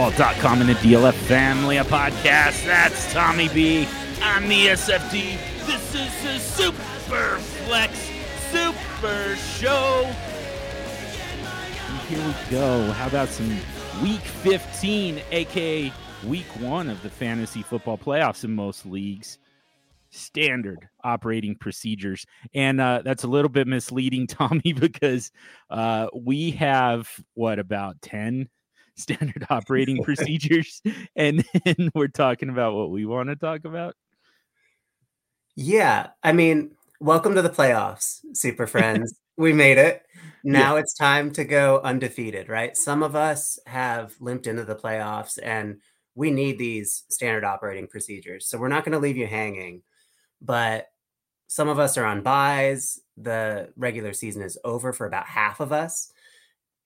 [0.00, 2.64] DynastyLeagueFootball.com and the DLF Family a podcast.
[2.64, 3.86] That's Tommy B.
[4.22, 5.36] I'm the SFD.
[5.66, 7.36] This is the Super
[7.66, 8.10] Flex
[8.50, 10.10] Super Show.
[11.88, 12.90] And here we go.
[12.92, 13.50] How about some
[14.02, 15.92] Week 15, aka
[16.26, 19.38] Week 1 of the fantasy football playoffs in most leagues?
[20.12, 22.26] standard operating procedures.
[22.52, 25.30] And uh, that's a little bit misleading, Tommy, because
[25.70, 28.48] uh, we have what about 10
[28.96, 30.82] standard operating procedures?
[31.16, 33.94] And then we're talking about what we want to talk about.
[35.56, 36.08] Yeah.
[36.22, 39.18] I mean, welcome to the playoffs, super friends.
[39.36, 40.02] we made it.
[40.44, 40.80] Now yeah.
[40.80, 42.76] it's time to go undefeated, right?
[42.76, 45.80] Some of us have limped into the playoffs and
[46.14, 48.46] we need these standard operating procedures.
[48.46, 49.82] So we're not going to leave you hanging
[50.40, 50.88] but
[51.46, 53.00] some of us are on buys.
[53.16, 56.12] The regular season is over for about half of us.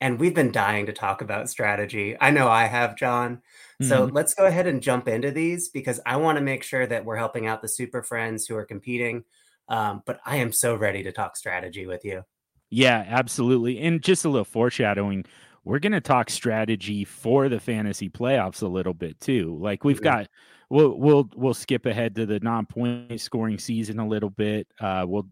[0.00, 2.16] And we've been dying to talk about strategy.
[2.20, 3.36] I know I have, John.
[3.36, 3.88] Mm-hmm.
[3.88, 7.04] So let's go ahead and jump into these because I want to make sure that
[7.04, 9.24] we're helping out the super friends who are competing.
[9.68, 12.24] Um, but I am so ready to talk strategy with you.
[12.70, 13.78] Yeah, absolutely.
[13.80, 15.24] And just a little foreshadowing
[15.64, 19.58] we're going to talk strategy for the fantasy playoffs a little bit too.
[19.60, 20.04] Like we've mm-hmm.
[20.04, 20.28] got
[20.68, 24.68] we'll we'll we'll skip ahead to the non-point scoring season a little bit.
[24.78, 25.26] Uh, we'll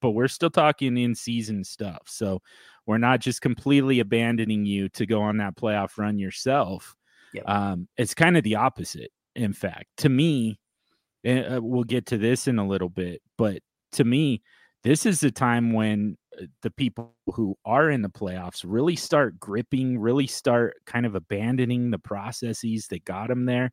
[0.00, 2.02] but we're still talking in season stuff.
[2.06, 2.40] So
[2.86, 6.94] we're not just completely abandoning you to go on that playoff run yourself.
[7.34, 7.44] Yep.
[7.46, 9.10] Um, it's kind of the opposite.
[9.36, 10.58] In fact, to me,
[11.26, 13.60] uh, we'll get to this in a little bit, but
[13.92, 14.42] to me,
[14.84, 19.38] this is the time when uh, the people who are in the playoffs really start
[19.38, 23.72] gripping, really start kind of abandoning the processes that got them there.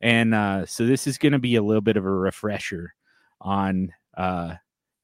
[0.00, 2.92] And uh, so this is going to be a little bit of a refresher
[3.40, 4.54] on uh,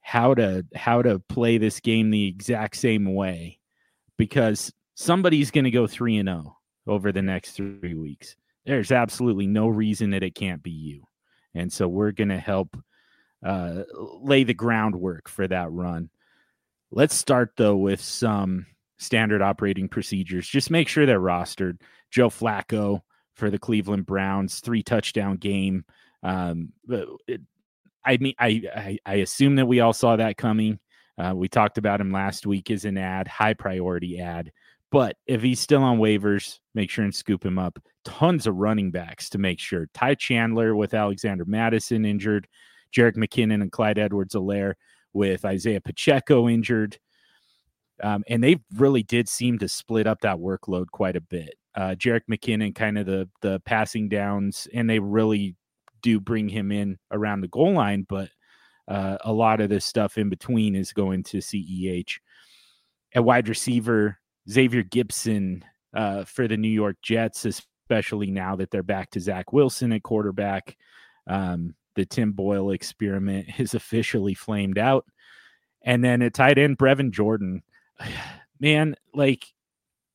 [0.08, 3.58] how to how to play this game the exact same way,
[4.16, 8.34] because somebody's going to go three and zero oh over the next three weeks.
[8.64, 11.06] There's absolutely no reason that it can't be you,
[11.52, 12.74] and so we're going to help
[13.44, 13.82] uh,
[14.22, 16.08] lay the groundwork for that run.
[16.90, 18.64] Let's start though with some
[18.96, 20.48] standard operating procedures.
[20.48, 21.82] Just make sure they're rostered.
[22.10, 23.02] Joe Flacco
[23.34, 25.84] for the Cleveland Browns, three touchdown game.
[26.22, 26.72] Um,
[28.04, 30.78] I mean, I, I, I assume that we all saw that coming.
[31.18, 34.52] Uh, we talked about him last week as an ad, high priority ad.
[34.90, 37.78] But if he's still on waivers, make sure and scoop him up.
[38.04, 39.88] Tons of running backs to make sure.
[39.92, 42.48] Ty Chandler with Alexander Mattison injured,
[42.92, 44.74] Jerick McKinnon and Clyde Edwards-Helaire
[45.12, 46.98] with Isaiah Pacheco injured.
[48.02, 51.94] Um, and they really did seem to split up that workload quite a bit uh,
[51.94, 55.54] Jerick McKinnon kind of the the passing downs, and they really
[56.02, 58.30] do bring him in around the goal line, but
[58.88, 62.18] uh, a lot of this stuff in between is going to CEH.
[63.14, 64.18] At wide receiver,
[64.50, 65.62] Xavier Gipson
[65.94, 70.02] uh, for the New York Jets, especially now that they're back to Zach Wilson at
[70.02, 70.76] quarterback.
[71.26, 75.04] Um, the Tim Boyle experiment is officially flamed out.
[75.82, 77.62] And then at tight end, Brevin Jordan.
[78.60, 79.46] Man, like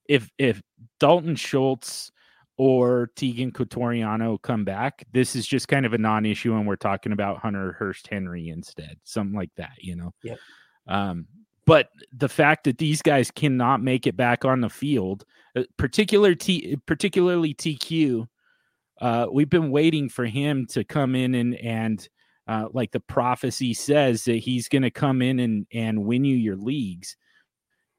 [0.09, 0.61] if if
[0.99, 2.11] Dalton Schultz
[2.57, 7.11] or Teagan Quitoriano come back, this is just kind of a non-issue, and we're talking
[7.11, 10.13] about Hunter Hurst Henry instead, something like that, you know.
[10.23, 10.39] Yep.
[10.87, 11.27] Um,
[11.65, 15.25] but the fact that these guys cannot make it back on the field,
[15.55, 18.27] uh, particular T, particularly TQ,
[19.01, 22.07] uh, we've been waiting for him to come in and and
[22.47, 26.35] uh, like the prophecy says that he's going to come in and and win you
[26.35, 27.15] your leagues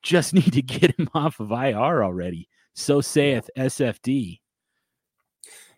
[0.04, 2.48] just need to get him off of IR already.
[2.74, 4.40] So saith SFD.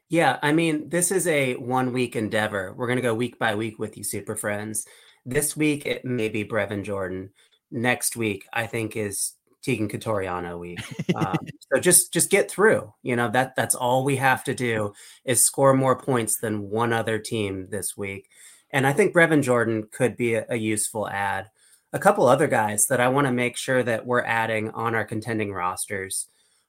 [0.08, 2.72] Yeah, I mean, this is a one week endeavor.
[2.76, 4.86] We're going to go week by week with you, super friends.
[5.24, 7.30] This week, it may be Brevin Jordan.
[7.70, 9.34] Next week, I think, is
[9.66, 10.78] Teagan Quitoriano week.
[11.16, 11.36] Um,
[11.72, 12.92] so just just get through.
[13.02, 14.92] You know that that's all we have to do
[15.24, 18.28] is score more points than one other team this week.
[18.70, 21.50] And I think Brevin Jordan could be a, a useful ad
[21.92, 25.04] a couple other guys that I want to make sure that we're adding on our
[25.04, 26.28] contending rosters.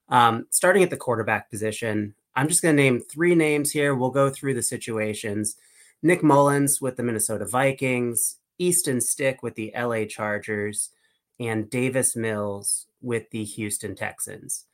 [0.10, 3.96] Um, starting at the quarterback position, I'm just going to name three names here.
[3.96, 5.56] We'll go through the situations.
[6.04, 10.92] Nick Mullens with the Minnesota Vikings, Easton Stick with the LA Chargers,
[11.40, 14.66] and Davis Mills with the Houston Texans.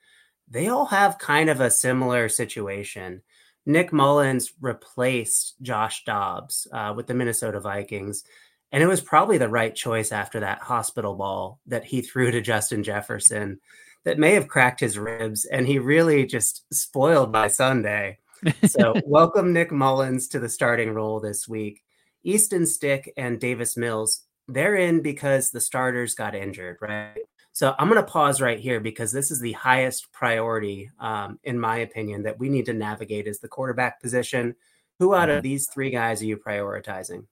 [0.50, 3.22] They all have kind of a similar situation.
[3.66, 8.26] Nick Mullens replaced Josh Dobbs uh, with the Minnesota Vikings.
[8.74, 12.42] And it was probably the right choice after that hospital ball that he threw to
[12.42, 13.62] Justin Jefferson
[14.04, 15.46] that may have cracked his ribs.
[15.46, 18.20] And he really just spoiled my Sunday.
[18.66, 21.82] So, welcome Nick Mullens to the starting role this week.
[22.24, 27.18] Easton Stick and Davis Mills, they're in because the starters got injured, right?
[27.54, 31.60] So I'm going to pause right here because this is the highest priority, um, in
[31.60, 34.56] my opinion, that we need to navigate is the quarterback position.
[34.98, 37.26] Who out of these three guys are you prioritizing?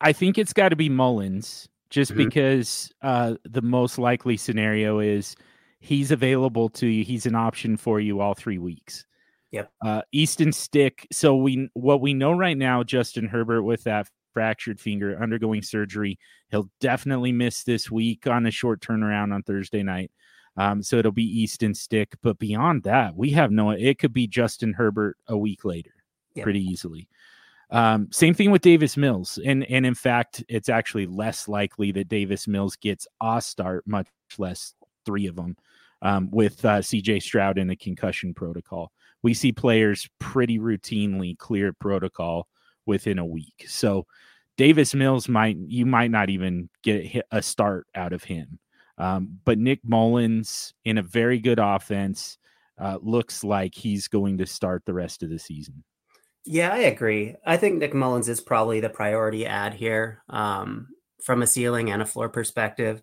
[0.00, 2.24] I think it's got to be Mullens just mm-hmm.
[2.24, 5.34] because uh, the most likely scenario is
[5.84, 7.04] he's available to you.
[7.04, 9.04] He's an option for you all three weeks.
[9.52, 9.70] Yep.
[9.84, 11.06] Uh, Easton Stick.
[11.12, 16.18] So we what we know right now, Justin Herbert with that fractured finger, undergoing surgery.
[16.50, 20.10] He'll definitely miss this week on a short turnaround on Thursday night.
[20.56, 22.14] Um, so it'll be Easton Stick.
[22.22, 23.70] But beyond that, we have no.
[23.70, 25.92] It could be Justin Herbert a week later,
[26.34, 26.44] yep.
[26.44, 27.08] pretty easily.
[27.70, 32.08] Um, same thing with Davis Mills, and and in fact, it's actually less likely that
[32.08, 34.08] Davis Mills gets a start, much
[34.38, 35.56] less three of them,
[36.04, 37.20] um, with uh, C.J.
[37.20, 38.92] Stroud in a concussion protocol
[39.24, 42.46] we see players pretty routinely clear protocol
[42.84, 43.64] within a week.
[43.66, 44.06] So
[44.58, 48.58] Davis Mills might you might not even get a start out of him.
[48.98, 52.36] Um, but Nick Mullens in a very good offense
[52.78, 55.82] uh, looks like he's going to start the rest of the season.
[56.44, 57.34] Yeah, I agree.
[57.46, 60.88] I think Nick Mullens is probably the priority ad here um,
[61.24, 63.02] from a ceiling and a floor perspective.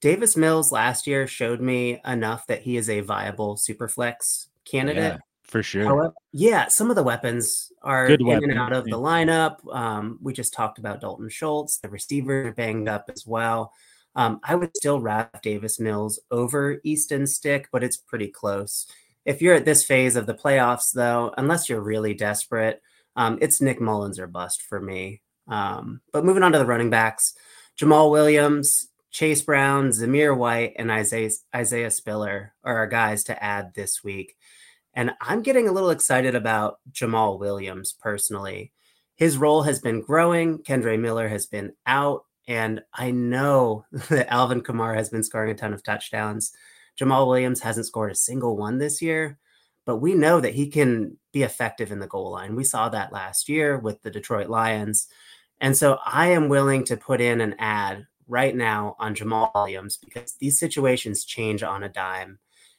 [0.00, 5.14] Davis Mills last year showed me enough that he is a viable super flex candidate.
[5.14, 5.18] Yeah
[5.50, 5.84] for sure.
[5.84, 8.50] However, yeah, some of the weapons are Good in weapon.
[8.50, 9.56] and out of the lineup.
[9.74, 11.78] Um, we just talked about Dalton Schultz.
[11.78, 13.72] The receivers are banged up as well.
[14.14, 18.86] Um, I would still wrap Davis Mills over Easton Stick, but it's pretty close.
[19.24, 22.80] If you're at this phase of the playoffs, though, unless you're really desperate,
[23.16, 25.20] um, it's Nick Mullens or bust for me.
[25.48, 27.34] Um, but moving on to the running backs,
[27.78, 33.74] Jamaal Williams, Chase Brown, Zamir White, and Isaiah, Isaiah Spiller are our guys to add
[33.74, 34.36] this week.
[34.94, 38.72] And I'm getting a little excited about Jamaal Williams personally.
[39.16, 40.58] His role has been growing.
[40.58, 42.24] Kendre Miller has been out.
[42.48, 46.52] And I know that Alvin Kamara has been scoring a ton of touchdowns.
[47.00, 49.38] Jamaal Williams hasn't scored a single one this year,
[49.86, 52.56] but we know that he can be effective in the goal line.
[52.56, 55.06] We saw that last year with the Detroit Lions.
[55.60, 59.96] And so I am willing to put in an ad right now on Jamaal Williams
[59.96, 62.38] because these situations change on a dime.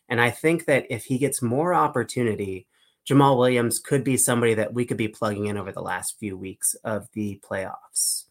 [0.09, 2.68] And I think that if he gets more opportunity,
[3.07, 6.38] Jamaal Williams could be somebody that we could be plugging in over the last few
[6.38, 8.25] weeks of the playoffs.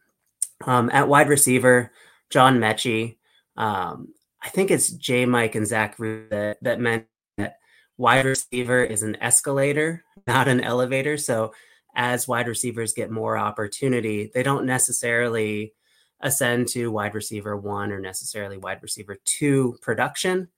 [0.65, 1.93] Um, at wide receiver,
[2.31, 3.17] John Metchie.
[3.57, 5.27] Um, I think it's J.
[5.27, 7.07] Mike and Zach that, that meant
[7.37, 7.59] that
[7.99, 11.17] wide receiver is an escalator, not an elevator.
[11.17, 11.53] So
[11.95, 15.75] as wide receivers get more opportunity, they don't necessarily
[16.21, 20.49] ascend to wide receiver one or necessarily wide receiver two production.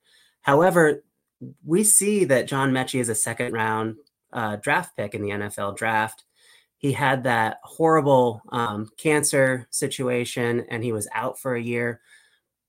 [0.41, 1.03] However,
[1.65, 3.95] we see that John Metchie is a second round
[4.31, 6.23] uh, draft pick in the NFL draft.
[6.77, 12.01] He had that horrible um, cancer situation and he was out for a year,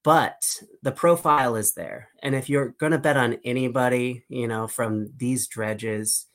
[0.05, 2.11] but the profile is there.
[2.23, 6.27] And if you're going to bet on anybody, you know, from these dredges,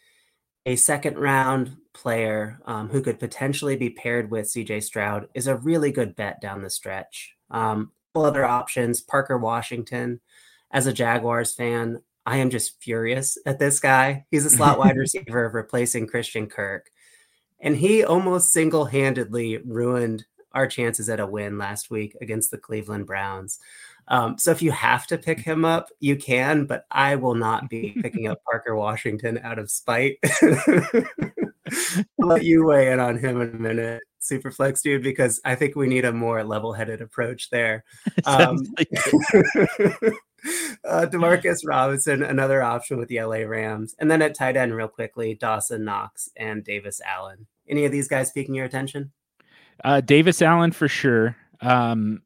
[0.69, 5.56] a second round player um, who could potentially be paired with CJ Stroud is a
[5.56, 7.33] really good bet down the stretch.
[7.50, 10.21] Um, other options, Parker Washington.
[10.69, 14.26] As a Jaguars fan, I am just furious at this guy.
[14.30, 16.92] He's a slot wide receiver of replacing Christian Kirk.
[17.59, 22.59] And he almost single handedly ruined our chances at a win last week against the
[22.59, 23.57] Cleveland Browns.
[24.09, 27.69] Um, so if you have to pick him up, you can, but I will not
[27.69, 30.18] be picking up Parker Washington out of spite.
[32.19, 35.75] I'll let you weigh in on him in a minute, Superflex dude, because I think
[35.75, 37.83] we need a more level headed approach there.
[38.25, 38.57] Um,
[40.85, 43.95] uh, Demarcus Robinson, another option with the LA Rams.
[43.99, 47.47] And then at tight end, real quickly, Dawson Knox and Davis Allen.
[47.68, 49.11] Any of these guys piquing your attention?
[49.83, 51.35] Uh, Davis Allen for sure.
[51.61, 52.21] Um,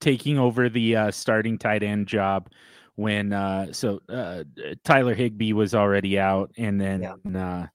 [0.00, 2.48] taking over the uh, starting tight end job
[2.96, 4.44] when uh, so uh,
[4.84, 7.68] Tyler Higbee was already out, and then yeah.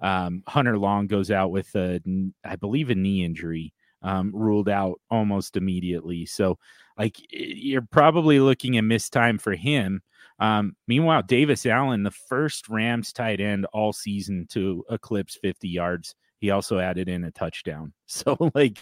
[0.00, 2.00] uh, um, Hunter Long goes out with a,
[2.44, 6.26] I believe, a knee injury, um, ruled out almost immediately.
[6.26, 6.58] So
[6.98, 10.02] like you're probably looking at missed time for him.
[10.40, 16.14] Um, meanwhile, Davis Allen, the first Rams tight end all season to eclipse 50 yards,
[16.40, 17.92] he also added in a touchdown.
[18.06, 18.78] So like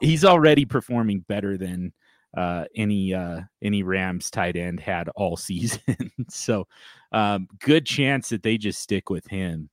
[0.00, 1.92] he's already performing better than
[2.36, 5.80] uh, any uh, any Rams tight end had all season.
[6.28, 6.66] so
[7.12, 9.68] um, good chance that they just stick with him.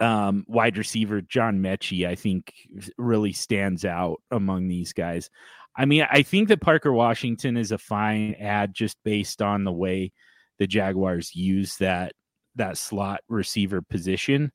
[0.00, 2.52] Um, wide receiver John Metchie, I think,
[2.98, 5.30] really stands out among these guys.
[5.76, 9.72] I mean, I think that Parker Washington is a fine ad just based on the
[9.72, 10.12] way
[10.58, 12.12] the Jaguars use that
[12.56, 14.50] that slot receiver position.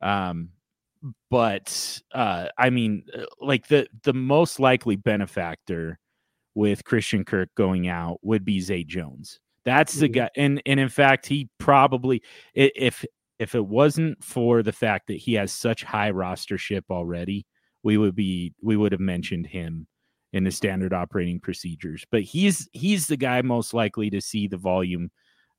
[0.00, 0.48] Um,
[1.30, 5.98] but uh, I mean, uh, like the the most likely benefactor
[6.54, 9.40] with Christian Kirk going out would be Zay Jones.
[9.64, 10.20] That's the mm-hmm.
[10.20, 12.22] guy, and and in fact, he probably
[12.54, 13.04] if
[13.38, 17.46] if it wasn't for the fact that he has such high rostership already,
[17.82, 19.86] we would be we would have mentioned him
[20.32, 22.04] in the standard operating procedures.
[22.10, 25.10] But he's he's the guy most likely to see the volume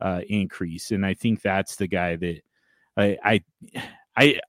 [0.01, 2.41] uh, increase, and I think that's the guy that
[2.97, 3.41] I I
[4.15, 4.39] I,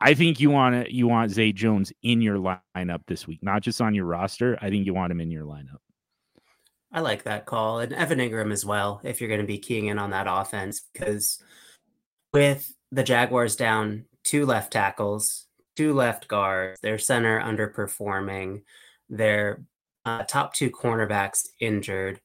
[0.00, 3.62] I think you want to you want Zay Jones in your lineup this week, not
[3.62, 4.58] just on your roster.
[4.60, 5.78] I think you want him in your lineup.
[6.92, 9.00] I like that call, and Evan Engram as well.
[9.04, 11.42] If you're going to be keying in on that offense, because
[12.32, 18.62] with the Jaguars down two left tackles, two left guards, their center underperforming,
[19.08, 19.64] their
[20.04, 22.20] uh, top two cornerbacks injured.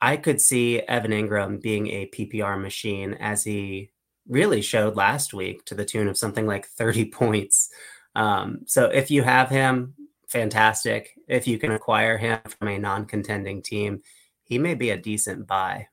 [0.00, 3.90] I could see Evan Engram being a PPR machine as he
[4.28, 7.70] really showed last week to the tune of something like 30 points.
[8.14, 9.94] Um, so if you have him,
[10.28, 11.14] fantastic.
[11.28, 14.02] If you can acquire him from a non contending team,
[14.42, 15.88] he may be a decent buy.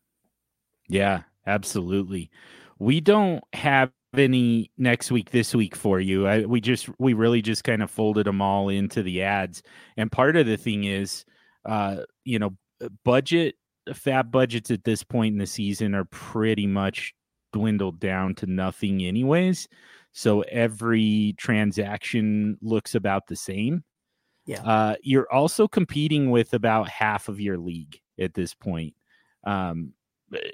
[0.87, 2.29] Yeah, absolutely.
[2.79, 7.41] We don't have any next week this week for you I, we just we really
[7.41, 9.63] just kind of folded them all into the ads
[9.97, 11.25] and part of the thing is
[11.65, 12.55] uh you know
[13.03, 13.55] budget
[13.89, 17.15] FAAB budgets at this point in the season are pretty much
[17.53, 19.67] dwindled down to nothing anyways
[20.13, 23.83] so every transaction looks about the same.
[24.45, 24.61] Yeah.
[24.61, 28.93] Uh you're also competing with about half of your league at this point.
[29.43, 29.93] Um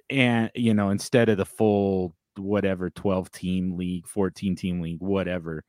[0.10, 5.64] and you know instead of the full whatever 12 team league 14 team league whatever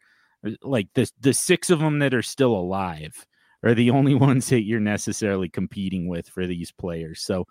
[0.63, 3.27] like the the six of them that are still alive
[3.63, 7.23] are the only ones that you're necessarily competing with for these players.
[7.23, 7.47] So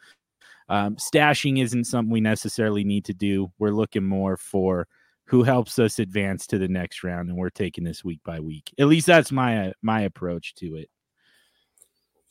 [0.70, 4.88] um, stashing isn't something we necessarily need to do we're looking more for
[5.26, 8.74] who helps us advance to the next round and we're taking this week by week
[8.80, 10.90] at least that's my uh, my approach to it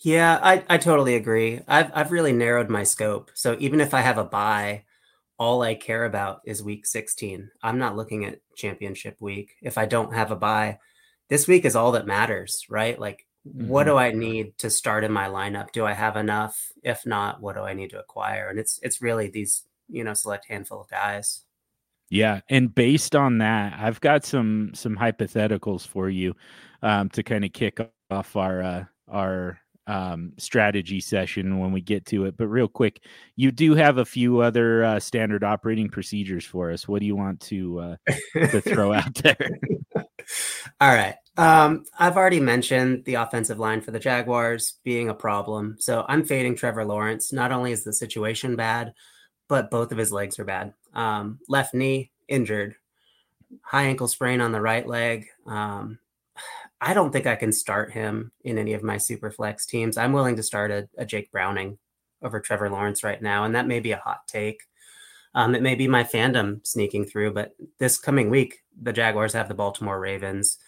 [0.01, 4.01] yeah i i totally agree i've i've really narrowed my scope so even if i
[4.01, 4.83] have a buy
[5.39, 7.51] all I care about is week 16.
[7.63, 9.55] I'm not looking at championship week.
[9.63, 10.81] If I don't have a buy,
[11.29, 12.99] this week is all that matters, right?
[12.99, 13.69] Like, mm-hmm.
[13.69, 15.73] what do I need to start in my lineup?
[15.73, 16.73] Do I have enough?
[16.83, 18.49] If not, what do I need to acquire?
[18.49, 21.43] And it's it's really these, you know, select handful of guys.
[22.11, 26.35] Yeah, and based on that, I've got some some hypotheticals for you
[26.83, 27.79] um, to kind of kick
[28.11, 32.37] off our uh, our um, strategy session when we get to it.
[32.37, 33.03] But real quick,
[33.37, 36.87] you do have a few other uh, standard operating procedures for us.
[36.87, 37.97] What do you want to uh,
[38.35, 39.49] to throw out there?
[40.81, 41.17] All right.
[41.39, 45.77] Um, I've already mentioned the offensive line for the Jaguars being a problem.
[45.79, 47.33] So I'm fading Trevor Lawrence.
[47.33, 48.93] Not only is the situation bad,
[49.47, 50.75] but both of his legs are bad.
[50.95, 52.75] Um, left knee injured,
[53.63, 55.29] high ankle sprain on the right leg.
[55.47, 56.01] Um,
[56.81, 59.97] I don't think I can start him in any of my super flex teams.
[59.97, 61.79] I'm willing to start a, a Jake Browning
[62.21, 64.63] over Trevor Lawrence right now, and that may be a hot take.
[65.35, 69.47] Um, it may be my fandom sneaking through, but this coming week, the Jaguars have
[69.47, 70.59] the Baltimore Ravens.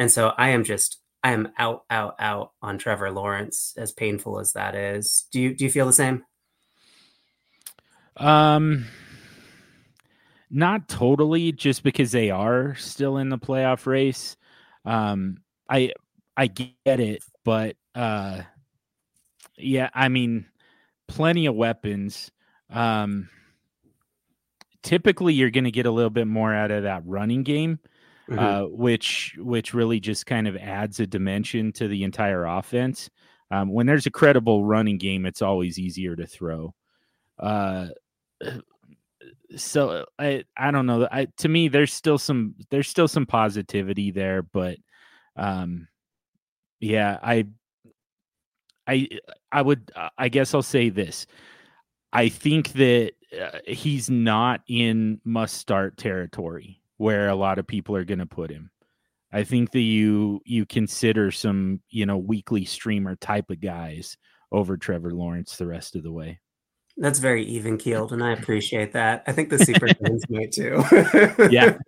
[0.00, 4.40] And so I am just, I am out, out, out on Trevor Lawrence, as painful
[4.40, 5.26] as that is.
[5.30, 6.24] Do you, do you feel the same?
[8.16, 8.86] Um,
[10.50, 14.36] not totally, just because they are still in the playoff race.
[14.84, 15.92] Um, I
[16.36, 18.42] I get it, but uh
[19.56, 20.46] yeah, I mean
[21.06, 22.30] plenty of weapons.
[22.70, 23.28] Um
[24.82, 27.78] typically you're going to get a little bit more out of that running game.
[28.30, 28.38] Mm-hmm.
[28.38, 33.10] Uh, which which really just kind of adds a dimension to the entire offense.
[33.50, 36.72] Um, when there's a credible running game, it's always easier to throw.
[37.40, 37.88] Uh,
[39.56, 41.08] so I I don't know.
[41.10, 44.78] I to me, there's still some there's still some positivity there, but
[45.36, 45.88] um,
[46.80, 47.46] yeah, I,
[48.86, 49.08] I,
[49.52, 51.26] I would, uh, I guess I'll say this.
[52.12, 57.96] I think that uh, he's not in must start territory where a lot of people
[57.96, 58.70] are going to put him.
[59.32, 64.18] I think that you you consider some you know weekly streamer type of guys
[64.52, 66.40] over Trevor Lawrence the rest of the way.
[66.98, 69.22] That's very even keeled, and I appreciate that.
[69.26, 70.84] I think the super fans might too.
[71.50, 71.78] yeah,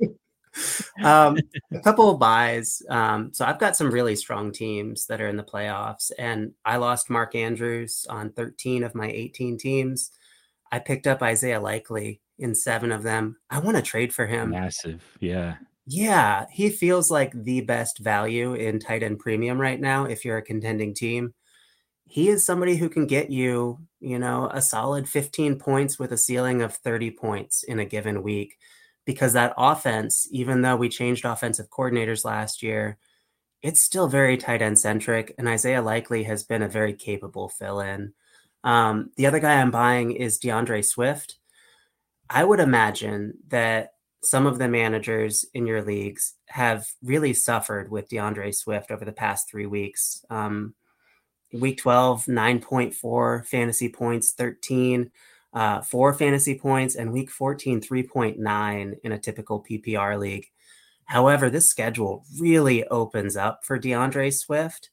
[1.04, 1.36] um,
[1.74, 2.80] a couple of buys.
[2.88, 6.78] Um, so I've got some really strong teams that are in the playoffs, and I
[6.78, 10.10] lost Mark Andrews on 13 of my 18 teams.
[10.70, 13.36] I picked up Isaiah Likely in seven of them.
[13.50, 14.50] I want to trade for him.
[14.50, 15.56] Massive, yeah.
[15.86, 20.38] Yeah, he feels like the best value in tight end premium right now if you're
[20.38, 21.34] a contending team.
[22.04, 26.18] He is somebody who can get you, you know, a solid 15 points with a
[26.18, 28.58] ceiling of 30 points in a given week
[29.04, 32.98] because that offense, even though we changed offensive coordinators last year,
[33.62, 37.80] it's still very tight end centric, and Isaiah Likely has been a very capable fill
[37.80, 38.12] in.
[38.64, 41.38] Um, the other guy I'm buying is D'Andre Swift.
[42.32, 48.08] I would imagine that some of the managers in your leagues have really suffered with
[48.08, 50.24] D'Andre Swift over the past three weeks.
[50.30, 50.74] Um,
[51.52, 55.10] week 12, 9.4 fantasy points, 13,
[55.52, 60.46] uh, four fantasy points, and week 14, 3.9 in a typical PPR league.
[61.04, 64.88] However, this schedule really opens up for D'Andre Swift.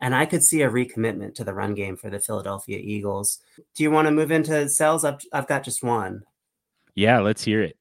[0.00, 3.40] And I could see a recommitment to the run game for the Philadelphia Eagles.
[3.74, 5.04] Do you want to move into cells?
[5.04, 6.24] I've, I've got just one.
[6.94, 7.76] Yeah, let's hear it.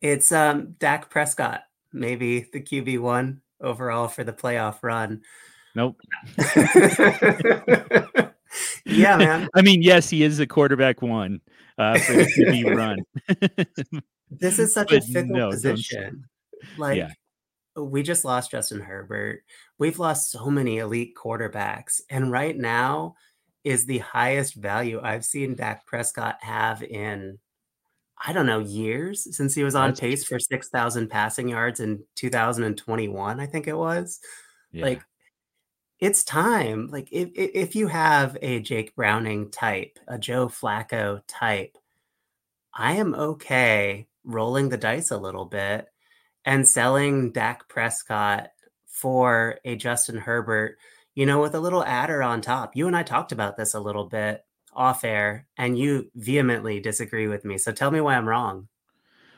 [0.00, 1.62] It's um, Dak Prescott,
[1.92, 5.22] maybe the QB one overall for the playoff run.
[5.74, 6.00] Nope.
[8.84, 9.48] yeah, man.
[9.54, 11.40] I mean, yes, he is a quarterback one
[11.78, 12.98] uh, for the QB run.
[14.30, 16.24] this is such but a fickle no, position.
[16.76, 17.10] Like, yeah.
[17.76, 19.42] we just lost Justin Herbert.
[19.78, 23.14] We've lost so many elite quarterbacks, and right now
[23.64, 27.38] is the highest value I've seen Dak Prescott have in
[28.24, 32.04] I don't know, years since he was on That's pace for 6,000 passing yards in
[32.14, 34.20] 2021, I think it was.
[34.70, 34.84] Yeah.
[34.84, 35.02] Like,
[35.98, 36.88] it's time.
[36.88, 41.76] Like, if, if you have a Jake Browning type, a Joe Flacco type,
[42.72, 45.86] I am okay rolling the dice a little bit
[46.44, 48.50] and selling Dak Prescott
[48.86, 50.78] for a Justin Herbert,
[51.14, 52.76] you know, with a little adder on top.
[52.76, 57.28] You and I talked about this a little bit off air and you vehemently disagree
[57.28, 57.58] with me.
[57.58, 58.68] So tell me why I'm wrong.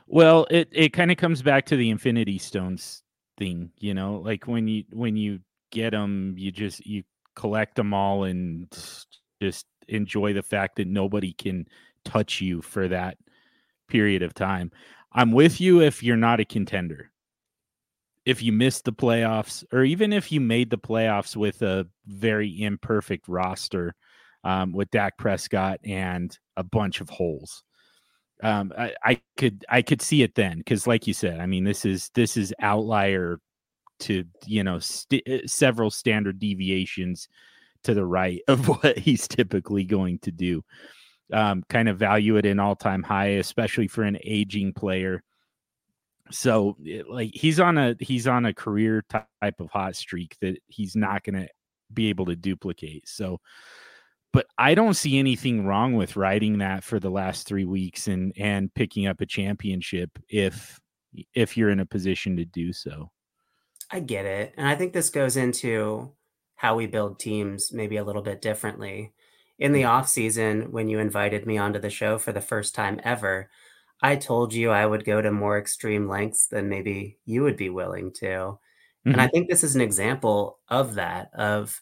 [0.07, 3.03] Well, it it kind of comes back to the Infinity Stones
[3.38, 7.03] thing, you know, like when you when you get them, you just you
[7.35, 8.69] collect them all and
[9.43, 11.66] just enjoy the fact that nobody can
[12.05, 13.18] touch you for that
[13.88, 14.70] period of time.
[15.12, 17.11] I'm with you if you're not a contender.
[18.25, 22.62] If you missed the playoffs, or even if you made the playoffs with a very
[22.62, 23.94] imperfect roster,
[24.44, 27.64] um, with Dak Prescott and a bunch of holes.
[28.42, 31.64] Um, I, I could I could see it then because, like you said, I mean
[31.64, 33.40] this is this is outlier
[34.00, 37.28] to you know st- eh, several standard deviations
[37.85, 40.62] to the right of what he's typically going to do.
[41.33, 45.22] Um, kind of value it an all time high, especially for an aging player.
[46.30, 50.59] So eh, like he's on a he's on a career type of hot streak that
[50.66, 51.48] he's not going to
[51.92, 53.09] be able to duplicate.
[53.09, 53.40] So
[54.35, 58.33] but I don't see anything wrong with riding that for the last three weeks and
[58.37, 60.81] and picking up a championship if
[61.35, 63.12] if you're in a position to do so.
[63.92, 66.12] I get it, and I think this goes into
[66.57, 69.12] how we build teams maybe a little bit differently.
[69.61, 73.01] In the off season, when you invited me onto the show for the first time
[73.05, 73.49] ever,
[74.03, 77.70] I told you I would go to more extreme lengths than maybe you would be
[77.70, 78.27] willing to.
[78.27, 79.12] Mm-hmm.
[79.12, 79.31] And I mm-hmm.
[79.31, 81.81] think this is an example of that of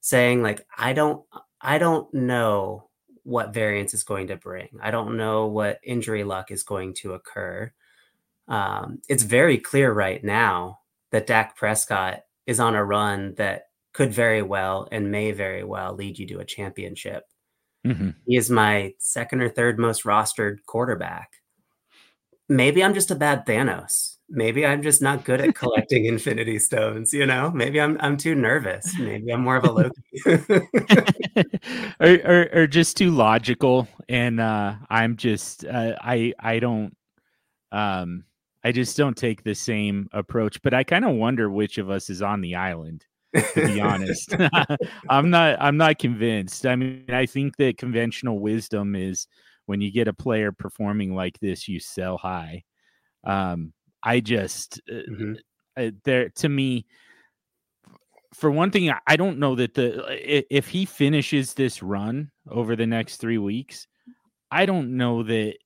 [0.00, 1.24] saying like I don't
[1.62, 2.88] I don't know
[3.22, 4.68] what variance is going to bring.
[4.82, 7.72] I don't know what injury luck is going to occur.
[8.48, 10.80] Um, it's very clear right now
[11.12, 15.94] that Dak Prescott is on a run that could very well and may very well
[15.94, 17.24] lead you to a championship.
[17.86, 18.10] Mm-hmm.
[18.26, 21.30] He is my second or third most rostered quarterback.
[22.48, 27.12] Maybe I'm just a bad Thanos maybe I'm just not good at collecting infinity stones,
[27.12, 27.50] you know?
[27.50, 28.98] Maybe I'm I'm too nervous.
[28.98, 30.02] Maybe I'm more of a Loki.
[32.00, 36.96] or, or, or just too logical and uh I'm just uh, I I don't
[37.70, 38.24] um
[38.64, 42.08] I just don't take the same approach, but I kind of wonder which of us
[42.10, 43.04] is on the island.
[43.34, 44.34] to be honest.
[45.08, 46.66] I'm not I'm not convinced.
[46.66, 49.26] I mean, I think that conventional wisdom is
[49.66, 52.64] when you get a player performing like this, you sell high.
[53.24, 55.32] Um, I just uh, mm-hmm.
[55.76, 56.86] uh, there to me
[58.34, 60.04] for one thing I don't know that the
[60.56, 63.86] if he finishes this run over the next 3 weeks
[64.50, 65.56] I don't know that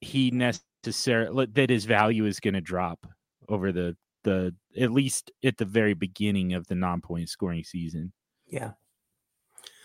[0.00, 3.06] he necessarily that his value is going to drop
[3.48, 8.12] over the the at least at the very beginning of the non-point scoring season.
[8.48, 8.72] Yeah.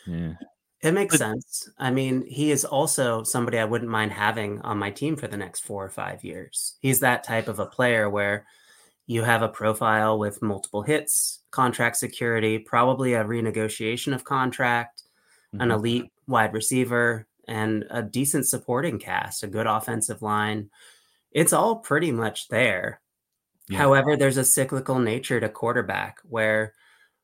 [0.07, 0.33] Yeah.
[0.81, 1.69] It makes but, sense.
[1.77, 5.37] I mean, he is also somebody I wouldn't mind having on my team for the
[5.37, 6.75] next four or five years.
[6.81, 8.45] He's that type of a player where
[9.05, 15.03] you have a profile with multiple hits, contract security, probably a renegotiation of contract,
[15.53, 15.61] mm-hmm.
[15.61, 20.69] an elite wide receiver, and a decent supporting cast, a good offensive line.
[21.31, 23.01] It's all pretty much there.
[23.69, 23.79] Yeah.
[23.79, 26.73] However, there's a cyclical nature to quarterback where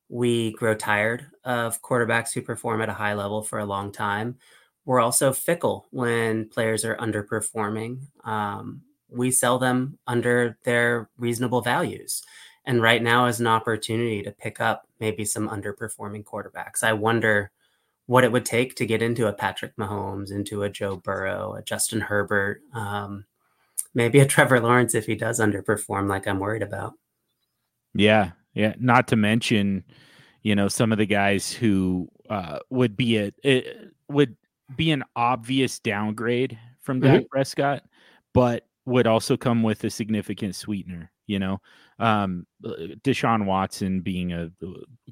[0.09, 4.37] we grow tired of quarterbacks who perform at a high level for a long time.
[4.85, 7.99] We're also fickle when players are underperforming.
[8.23, 12.23] Um, we sell them under their reasonable values.
[12.65, 16.83] And right now is an opportunity to pick up maybe some underperforming quarterbacks.
[16.83, 17.51] I wonder
[18.07, 21.61] what it would take to get into a Patrick Mahomes, into a Joe Burrow, a
[21.61, 23.25] Justin Herbert, um,
[23.93, 26.93] maybe a Trevor Lawrence if he does underperform, like I'm worried about.
[27.93, 28.73] Yeah, yeah.
[28.79, 29.83] Not to mention,
[30.43, 34.35] you know, some of the guys who uh, would be a it would
[34.75, 37.27] be an obvious downgrade from Dak mm-hmm.
[37.29, 37.83] Prescott,
[38.33, 41.11] but would also come with a significant sweetener.
[41.27, 41.61] You know,
[41.99, 44.49] um, uh, Deshaun Watson being a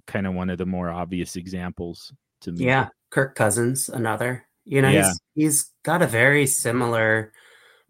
[0.07, 2.65] kind of one of the more obvious examples to me.
[2.65, 4.47] Yeah, Kirk Cousins, another.
[4.63, 5.03] You know, yeah.
[5.03, 7.33] he's he's got a very similar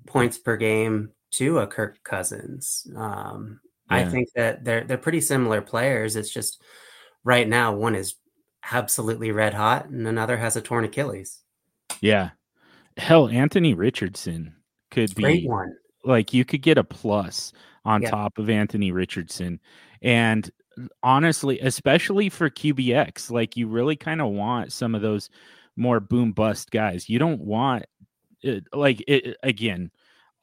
[0.08, 2.88] points per game to a Kirk Cousins.
[2.96, 3.60] Um,
[3.90, 3.98] yeah.
[3.98, 6.16] I think that they're they're pretty similar players.
[6.16, 6.62] It's just
[7.24, 8.16] right now one is
[8.72, 11.42] absolutely red hot and another has a torn Achilles.
[12.02, 12.32] Yeah.
[12.98, 14.56] Hell, Anthony Richardson
[14.92, 15.76] could be Great one.
[16.04, 17.52] Like you could get a plus
[17.84, 18.10] on yeah.
[18.10, 19.60] top of Anthony Richardson.
[20.02, 20.50] And
[21.04, 25.30] honestly, especially for QBX, like you really kind of want some of those
[25.76, 27.10] more boom bust guys.
[27.10, 27.86] You don't want
[28.42, 29.92] it, like it again.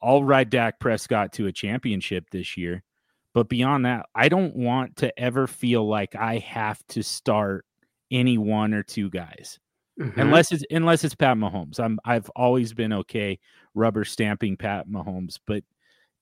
[0.01, 2.83] I'll ride Dak Prescott to a championship this year,
[3.33, 7.65] but beyond that, I don't want to ever feel like I have to start
[8.11, 9.59] any one or two guys.
[9.99, 10.19] Mm-hmm.
[10.19, 11.79] Unless it's unless it's Pat Mahomes.
[11.79, 13.39] I'm I've always been okay
[13.75, 15.63] rubber stamping Pat Mahomes, but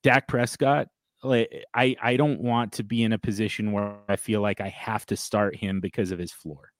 [0.03, 0.87] Dak Prescott,
[1.23, 4.69] like I I don't want to be in a position where I feel like I
[4.69, 6.71] have to start him because of his floor.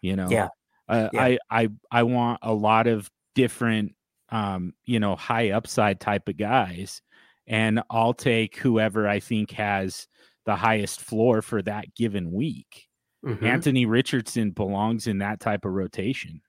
[0.00, 0.28] You know.
[0.30, 0.48] Yeah.
[0.88, 1.22] Uh, yeah.
[1.22, 3.94] I I I want a lot of different
[4.30, 7.02] um you know high upside type of guys
[7.50, 10.06] and I'll take whoever I think has
[10.46, 12.86] the highest floor for that given week.
[13.26, 13.44] Mm-hmm.
[13.44, 16.40] Anthony Richardson belongs in that type of rotation.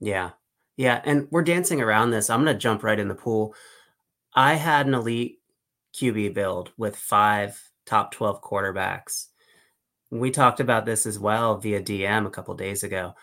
[0.00, 0.30] Yeah.
[0.78, 2.28] Yeah, and we're dancing around this.
[2.28, 3.54] I'm going to jump right in the pool.
[4.34, 5.38] I had an elite
[5.94, 9.26] QB build with five top 12 quarterbacks.
[10.10, 13.14] We talked about this as well via DM a couple days ago.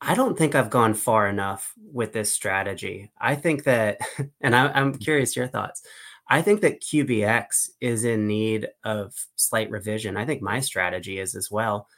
[0.00, 3.10] I don't think I've gone far enough with this strategy.
[3.18, 3.98] I think that,
[4.42, 5.82] and I, am curious your thoughts.
[6.28, 10.16] I think that QBX is in need of slight revision.
[10.16, 11.88] I think my strategy is as well.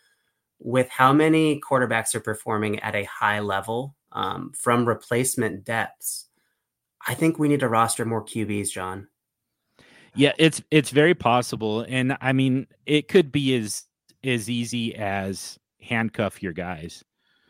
[0.59, 6.29] With how many quarterbacks are performing at a high level um, from replacement depths,
[7.07, 9.09] I think we need to roster more QBs, John.
[10.15, 13.85] Yeah, it's it's very possible, and I mean, it could be as
[14.25, 17.05] as easy as handcuff your guys.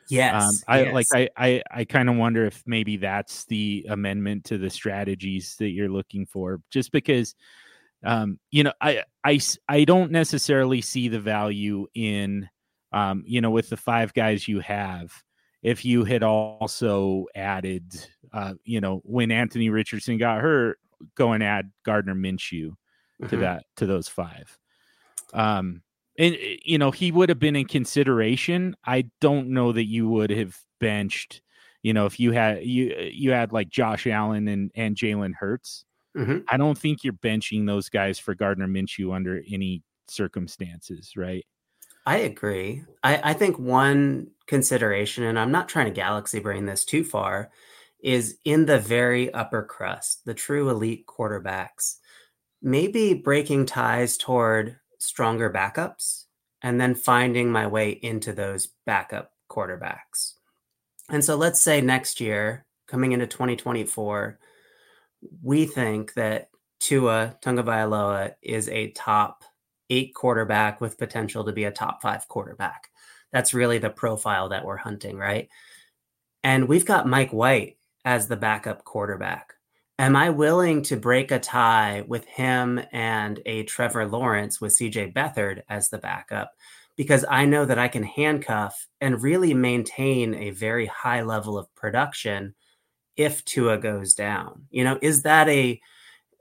[0.09, 0.95] Yes, um, I yes.
[0.95, 1.07] like.
[1.13, 5.71] I I, I kind of wonder if maybe that's the amendment to the strategies that
[5.71, 7.35] you're looking for, just because,
[8.05, 12.49] um, you know, I I I don't necessarily see the value in,
[12.93, 15.13] um, you know, with the five guys you have.
[15.63, 17.85] If you had also added,
[18.33, 20.79] uh, you know, when Anthony Richardson got hurt,
[21.17, 23.27] go and add Gardner Minshew mm-hmm.
[23.29, 24.57] to that to those five.
[25.35, 25.83] Um,
[26.19, 28.77] and eh, you know he would have been in consideration.
[28.85, 31.43] I don't know that you would have benched.
[31.83, 35.33] You know, if you had you eh, you had like Josh Allen and and Jalen
[35.39, 35.85] Hurts,
[36.17, 36.39] mm-hmm.
[36.49, 41.45] I don't think you're benching those guys for Gardner Minshew under any circumstances, right?
[42.07, 42.85] I agree.
[43.03, 47.51] I, I think one consideration, and I'm not trying to galaxy brain this too far,
[48.01, 51.97] is in the very upper crust, the true elite quarterbacks,
[52.63, 56.25] maybe breaking ties toward stronger backups
[56.63, 60.35] and then finding my way into those backup quarterbacks.
[61.09, 64.39] And so let's say next year, coming into 2024,
[65.43, 69.45] we think that Tua Tagovailoa is a top
[69.91, 72.91] eight quarterback with potential to be a top five quarterback.
[73.33, 75.49] That's really the profile that we're hunting, right?
[76.43, 79.55] And we've got Mike White as the backup quarterback.
[79.99, 85.15] Am I willing to break a tie with him and a Trevor Lawrence with CJ
[85.15, 86.53] Beathard as the backup?
[86.97, 91.75] Because I know that I can handcuff and really maintain a very high level of
[91.75, 92.55] production
[93.17, 94.67] if Tua goes down.
[94.71, 95.81] You know, is that a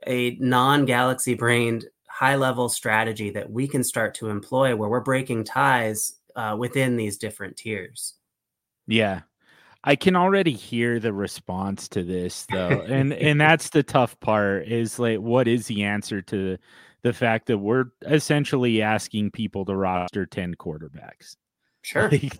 [0.06, 5.44] a non-galaxy brained high level strategy that we can start to employ where we're breaking
[5.44, 8.14] ties uh, within these different tiers?
[8.86, 9.22] Yeah,
[9.86, 12.84] I can already hear the response to this though.
[12.88, 16.58] and and that's the tough part is like what is the answer to
[17.02, 21.36] the fact that we're essentially asking people to roster 10 quarterbacks.
[21.82, 22.10] Sure.
[22.10, 22.36] Like,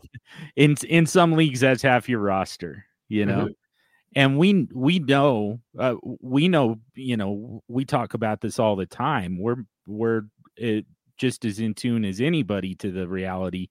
[0.56, 3.44] in in some leagues that's half your roster, you know.
[3.44, 3.52] Mm-hmm.
[4.16, 8.86] And we we know uh, we know, you know, we talk about this all the
[8.86, 9.38] time.
[9.38, 10.22] We're we're
[10.56, 10.84] it,
[11.16, 13.68] just as in tune as anybody to the reality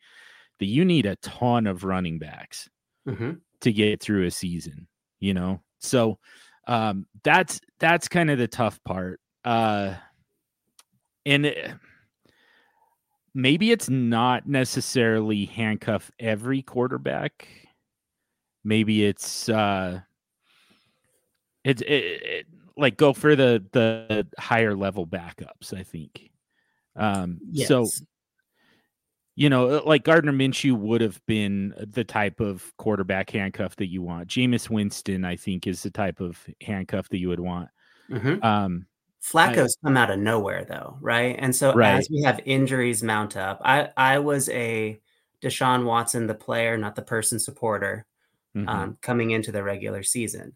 [0.60, 2.70] that you need a ton of running backs.
[3.06, 3.32] Mm-hmm
[3.65, 4.88] to get through a season,
[5.19, 5.60] you know?
[5.80, 6.19] So
[6.67, 9.19] um that's that's kind of the tough part.
[9.43, 9.95] Uh
[11.25, 11.73] and it,
[13.34, 17.47] maybe it's not necessarily handcuff every quarterback.
[18.63, 20.01] Maybe it's uh
[21.63, 22.45] it's it, it,
[22.78, 26.30] like go for the the higher level backups, I think.
[26.95, 27.67] Um yes.
[27.67, 27.88] so
[29.36, 33.88] you know, uh, like Gardner Minshew would have been the type of quarterback handcuff that
[33.88, 34.30] you want.
[34.30, 37.69] Jameis Winston, I think, is the type of handcuff that you would want.
[38.10, 38.43] Mm-hmm.
[38.43, 38.86] Um,
[39.21, 41.36] Flacco's I, come out of nowhere though, right?
[41.38, 41.95] And so right.
[41.95, 45.00] as we have injuries mount up, I I was a
[45.41, 48.06] Deshaun Watson, the player, not the person supporter,
[48.56, 48.69] mm-hmm.
[48.69, 50.54] um, coming into the regular season.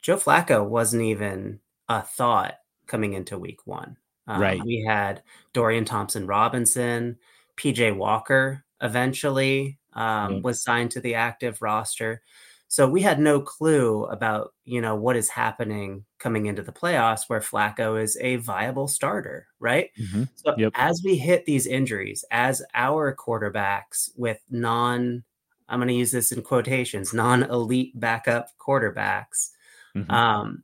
[0.00, 3.98] Joe Flacco wasn't even a thought coming into week one.
[4.26, 4.64] Um, right.
[4.64, 7.18] We had Dorian Thompson Robinson,
[7.56, 12.22] PJ Walker eventually um, was signed to the active roster.
[12.68, 17.28] So we had no clue about, you know, what is happening coming into the playoffs
[17.28, 19.90] where Flacco is a viable starter, right?
[20.00, 20.24] Mm-hmm.
[20.34, 20.72] So yep.
[20.74, 25.22] as we hit these injuries, as our quarterbacks with non
[25.68, 29.50] I'm going to use this in quotations, non-elite backup quarterbacks,
[29.96, 30.10] mm-hmm.
[30.10, 30.62] um,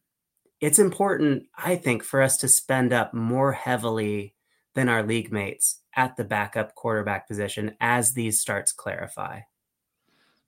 [0.60, 4.34] it's important, I think, for us to spend up more heavily
[4.74, 9.40] than our league mates at the backup quarterback position as these starts clarify.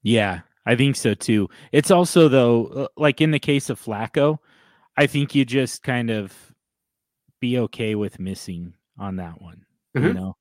[0.02, 1.48] Yeah, I think so too.
[1.72, 4.38] It's also though, uh, like in the case of Flacco,
[4.96, 6.34] I think you just kind of
[7.40, 9.64] be okay with missing on that one.
[9.96, 10.06] Mm-hmm.
[10.06, 10.36] You know,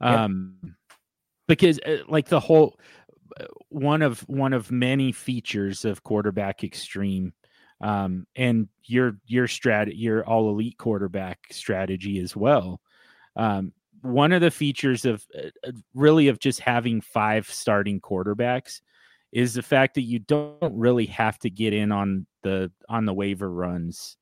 [0.00, 0.76] um,
[1.48, 2.78] because uh, like the whole
[3.38, 7.32] uh, one of one of many features of quarterback extreme
[7.80, 12.80] um, and your your strat your all elite quarterback strategy as well
[13.36, 13.72] um,
[14.02, 15.24] one of the features of
[15.94, 18.80] really of just having five starting quarterbacks
[19.32, 23.14] is the fact that you don't really have to get in on the on the
[23.14, 24.16] waiver runs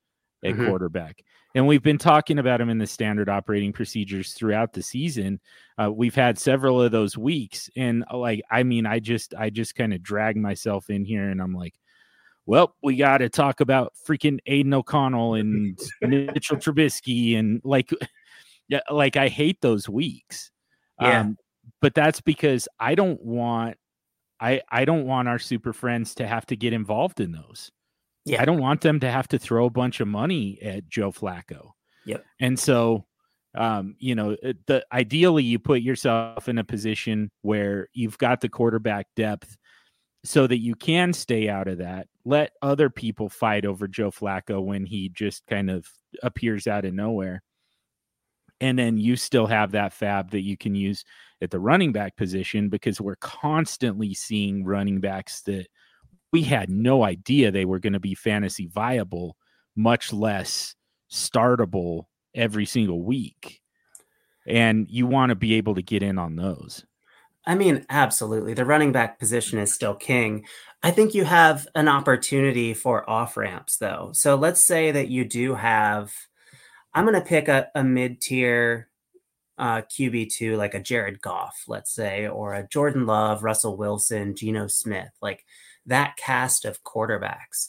[0.44, 0.66] at mm-hmm.
[0.66, 1.22] quarterback.
[1.55, 5.40] And we've been talking about them in the standard operating procedures throughout the season.
[5.79, 9.50] Uh, we've had several of those weeks, and uh, like I mean, I just I
[9.50, 11.74] just kind of drag myself in here, and I'm like,
[12.46, 17.90] well, we got to talk about freaking Aidan O'Connell and Mitchell Trubisky, and like,
[18.68, 20.50] yeah, like I hate those weeks.
[21.00, 21.20] Yeah.
[21.20, 21.37] Um,
[21.81, 23.77] but that's because I don't want
[24.40, 27.70] I I don't want our super friends to have to get involved in those.
[28.24, 28.40] Yeah.
[28.40, 31.70] I don't want them to have to throw a bunch of money at Joe Flacco.
[32.07, 32.24] Yep.
[32.40, 33.07] And so
[33.57, 38.48] um, you know, the ideally you put yourself in a position where you've got the
[38.48, 39.57] quarterback depth
[40.24, 42.09] so that you can stay out of that.
[42.24, 45.87] Let other people fight over Joe Flacco when he just kind of
[46.22, 47.42] appears out of nowhere
[48.61, 51.05] and then you still have that FAAB that you can use
[51.43, 55.67] at the running back position because we're constantly seeing running backs that
[56.33, 59.37] we had no idea they were going to be fantasy viable,
[59.77, 60.75] much less
[61.11, 63.61] startable every single week.
[64.47, 66.85] And you want to be able to get in on those.
[67.47, 68.55] I mean, absolutely.
[68.55, 70.45] The running back position is still king.
[70.83, 74.11] I think you have an opportunity for off ramps, though.
[74.12, 76.12] So let's say that you do have
[76.94, 78.88] I'm going to pick a, a mid tier
[79.59, 84.66] uh, QB2, like a Jared Goff, let's say, or a Jordan Love, Russell Wilson, Geno
[84.66, 85.44] Smith, like
[85.87, 87.68] that cast of quarterbacks.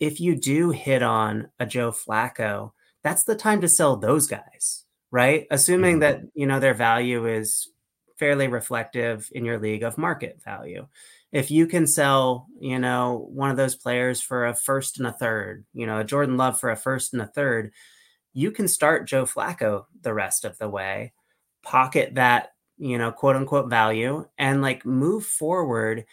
[0.00, 4.84] If you do hit on a Joe Flacco, that's the time to sell those guys,
[5.10, 5.46] right?
[5.50, 6.20] Assuming mm-hmm.
[6.22, 7.68] that, you know, their value is
[8.18, 10.86] fairly reflective in your league of market value.
[11.30, 15.12] If you can sell, you know, one of those players for a first and a
[15.12, 17.72] third, you know, a Jordan Love for a first and a third,
[18.32, 21.12] you can start Joe Flacco the rest of the way,
[21.62, 26.04] pocket that, you know, quote unquote value, and like move forward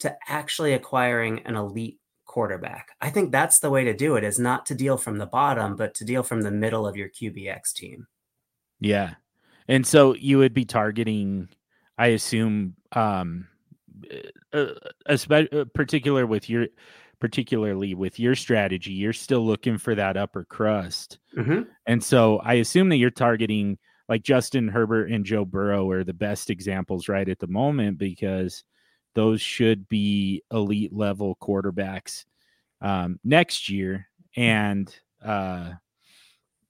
[0.00, 2.90] to actually acquiring an elite quarterback.
[3.00, 5.76] I think that's the way to do it is not to deal from the bottom,
[5.76, 8.06] but to deal from the middle of your QBX team.
[8.80, 9.14] Yeah.
[9.68, 11.48] And so you would be targeting,
[11.96, 13.48] I assume, um,
[14.52, 14.66] uh,
[15.06, 16.66] especially uh, particular with your
[17.20, 21.18] particularly with your strategy, you're still looking for that upper crust.
[21.36, 21.62] Mm-hmm.
[21.86, 26.12] And so I assume that you're targeting like Justin Herbert and Joe Burrow are the
[26.12, 28.64] best examples right at the moment because
[29.14, 32.24] those should be elite level quarterbacks
[32.80, 35.72] um, next year and uh,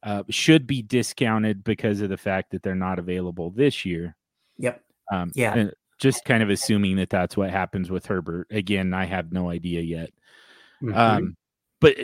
[0.02, 4.16] uh, should be discounted because of the fact that they're not available this year.
[4.58, 4.82] Yep.
[5.12, 5.68] Um, yeah.
[5.98, 8.48] Just kind of assuming that that's what happens with Herbert.
[8.50, 10.10] Again, I have no idea yet.
[10.82, 10.96] Mm-hmm.
[10.96, 11.36] Um,
[11.80, 11.96] but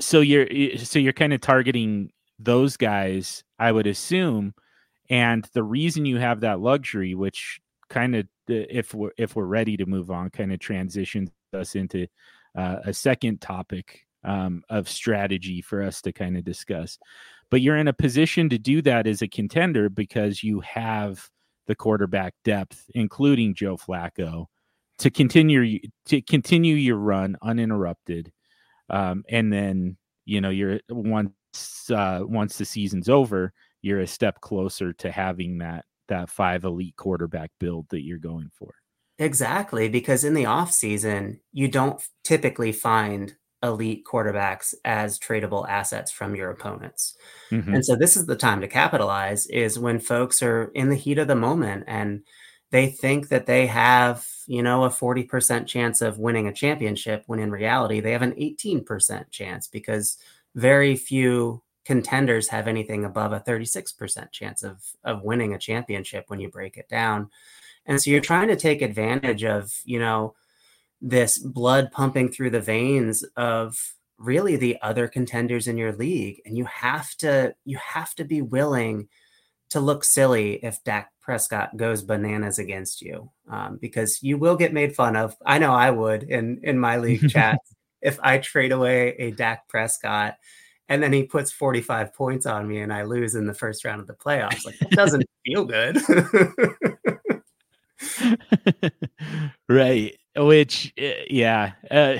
[0.00, 0.46] so you're
[0.78, 4.54] so you're kind of targeting those guys, I would assume,
[5.10, 9.76] and the reason you have that luxury, which kind of if we're if we're ready
[9.76, 12.06] to move on, kind of transitions us into
[12.56, 16.98] uh, a second topic um, of strategy for us to kind of discuss.
[17.50, 21.28] But you're in a position to do that as a contender because you have
[21.66, 24.46] the quarterback depth, including Joe Flacco,
[24.98, 28.32] to continue to continue your run uninterrupted,
[28.90, 34.40] um, and then you know you're once uh, once the season's over, you're a step
[34.40, 38.74] closer to having that that five elite quarterback build that you're going for.
[39.18, 46.12] Exactly, because in the off season, you don't typically find elite quarterbacks as tradable assets
[46.12, 47.16] from your opponents.
[47.50, 47.74] Mm-hmm.
[47.74, 51.18] And so this is the time to capitalize is when folks are in the heat
[51.18, 52.22] of the moment and
[52.70, 57.38] they think that they have, you know, a 40% chance of winning a championship when
[57.38, 60.18] in reality they have an 18% chance because
[60.54, 66.38] very few contenders have anything above a 36% chance of of winning a championship when
[66.38, 67.30] you break it down.
[67.86, 70.34] And so you're trying to take advantage of, you know,
[71.00, 76.58] this blood pumping through the veins of really the other contenders in your league and
[76.58, 79.08] you have to you have to be willing
[79.70, 84.72] to look silly if Dak Prescott goes bananas against you um, because you will get
[84.72, 85.36] made fun of.
[85.44, 87.58] I know I would in in my league chat
[88.00, 90.36] if I trade away a Dak Prescott
[90.88, 94.00] and then he puts 45 points on me and I lose in the first round
[94.00, 94.64] of the playoffs.
[94.64, 95.98] Like that doesn't feel good.
[99.68, 102.16] right which eh, yeah uh,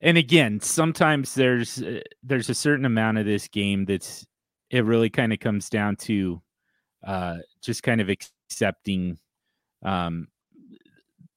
[0.00, 4.24] and again sometimes there's uh, there's a certain amount of this game that's
[4.70, 6.40] it really kind of comes down to
[7.06, 9.18] uh just kind of accepting
[9.82, 10.28] um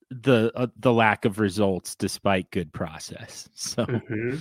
[0.10, 4.38] the uh, the lack of results despite good process so mm-hmm.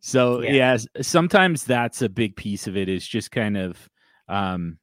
[0.00, 0.76] so yeah.
[0.76, 3.88] yeah sometimes that's a big piece of it is just kind of
[4.28, 4.78] um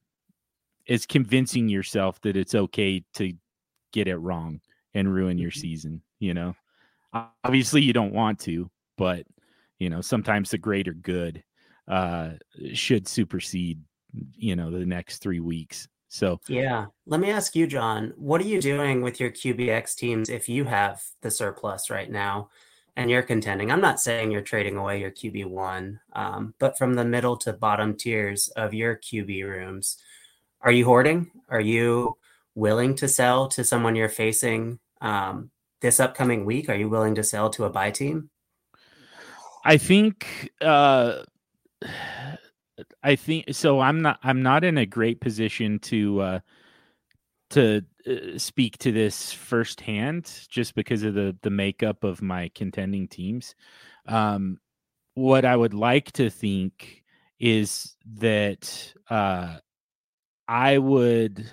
[0.86, 3.33] is convincing yourself that it's okay to
[3.91, 4.60] get it wrong
[4.93, 5.60] and ruin your mm-hmm.
[5.60, 6.55] season you know
[7.43, 9.25] obviously you don't want to but
[9.79, 11.43] you know sometimes the greater good
[11.88, 12.31] uh
[12.73, 13.81] should supersede
[14.36, 18.45] you know the next three weeks so yeah let me ask you john what are
[18.45, 22.49] you doing with your qbx teams if you have the surplus right now
[22.95, 27.06] and you're contending i'm not saying you're trading away your qb1 um, but from the
[27.06, 29.97] middle to bottom tiers of your qb rooms
[30.62, 32.17] are you hoarding are you
[32.56, 35.51] willing to sell to someone you're facing um,
[35.82, 36.69] this upcoming week?
[36.69, 38.30] Are you willing to sell to a buy team?
[39.63, 41.23] I think uh
[43.03, 46.39] I think so I'm not I'm not in a great position to uh
[47.51, 53.07] to uh, speak to this firsthand just because of the the makeup of my contending
[53.07, 53.55] teams.
[54.07, 54.59] Um
[55.15, 57.03] what I would like to think
[57.39, 59.57] is that uh
[60.47, 61.51] I would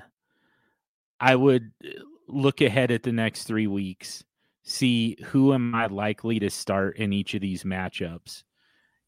[1.20, 1.88] I would uh,
[2.28, 4.24] look ahead at the next three weeks,
[4.62, 8.42] see who am I likely to start in each of these matchups,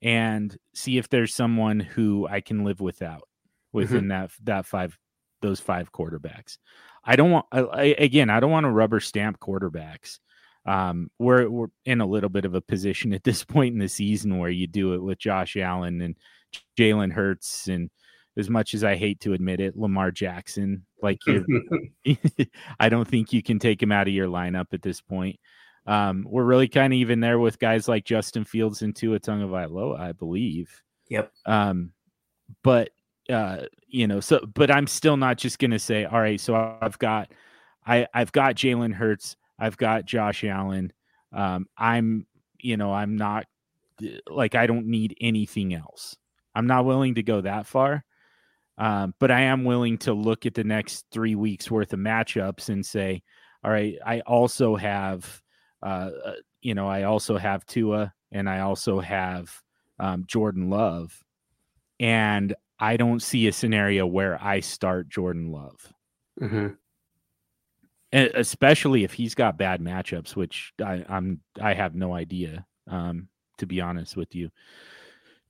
[0.03, 3.79] and see if there's someone who I can live without mm-hmm.
[3.79, 4.09] within mm-hmm.
[4.09, 4.99] that that five
[5.43, 6.59] those five quarterbacks.
[7.05, 8.31] I don't want I, again.
[8.31, 10.19] I don't want to rubber stamp quarterbacks.
[10.67, 13.89] Um, we're we're in a little bit of a position at this point in the
[13.89, 16.17] season where you do it with Josh Allen and
[16.79, 17.91] Jalen Hurts and
[18.37, 20.85] as much as I hate to admit it, Lamar Jackson.
[21.01, 21.21] Like
[22.81, 25.39] I don't think you can take him out of your lineup at this point.
[25.87, 29.99] Um, we're really kind of even there with guys like Justin Fields and Tua Tagovailoa,
[29.99, 30.83] I believe.
[31.09, 31.33] Yep.
[31.47, 31.93] Um,
[32.63, 32.91] but
[33.31, 36.99] uh, you know, so but I'm still not just gonna say, all right, so I've
[36.99, 37.33] got
[37.87, 40.93] I I've got Jalen Hurts, I've got Josh Allen.
[41.33, 42.27] Um, I'm
[42.61, 43.47] you know, I'm not
[44.29, 46.17] like I don't need anything else.
[46.55, 48.05] I'm not willing to go that far.
[48.79, 52.69] Um, but I am willing to look at the next three weeks worth of matchups
[52.69, 53.23] and say,
[53.65, 55.43] all right, I also have,
[55.83, 59.63] uh, uh, you know, I also have Tua and I also have
[59.99, 61.25] um, Jordan Love.
[61.99, 65.93] And I don't see a scenario where I start Jordan Love.
[66.41, 66.75] Mm-hmm.
[68.13, 73.67] especially if he's got bad matchups, which I, I'm I have no idea, um, to
[73.67, 74.51] be honest with you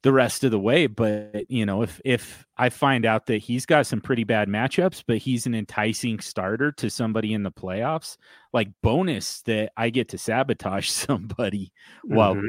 [0.07, 0.86] the rest of the way.
[0.86, 5.02] But you know, if if I find out that he's got some pretty bad matchups,
[5.04, 8.16] but he's an enticing starter to somebody in the playoffs,
[8.52, 11.72] like bonus that I get to sabotage somebody
[12.04, 12.14] mm-hmm.
[12.14, 12.40] while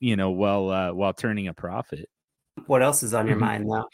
[0.00, 2.08] you know while uh, while turning a profit.
[2.66, 3.44] What else is on your mm-hmm.
[3.44, 3.86] mind now?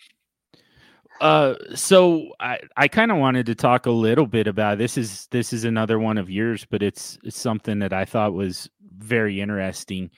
[1.21, 5.27] Uh, so I, I kind of wanted to talk a little bit about this is
[5.33, 9.41] this is another one of yours, but it's, it's something that I thought was very
[9.41, 10.11] interesting.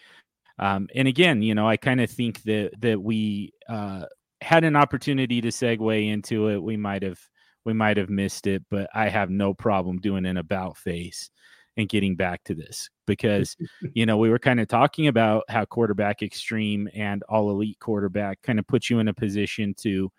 [0.58, 4.04] Um, and again, you know, I kind of think that that we uh,
[4.40, 6.62] had an opportunity to segue into it.
[6.62, 7.20] We might have
[7.64, 11.30] we might have missed it, but I have no problem doing an about face
[11.76, 13.56] and getting back to this because
[13.94, 18.40] you know we were kind of talking about how quarterback extreme and all elite quarterback
[18.42, 20.10] kind of puts you in a position to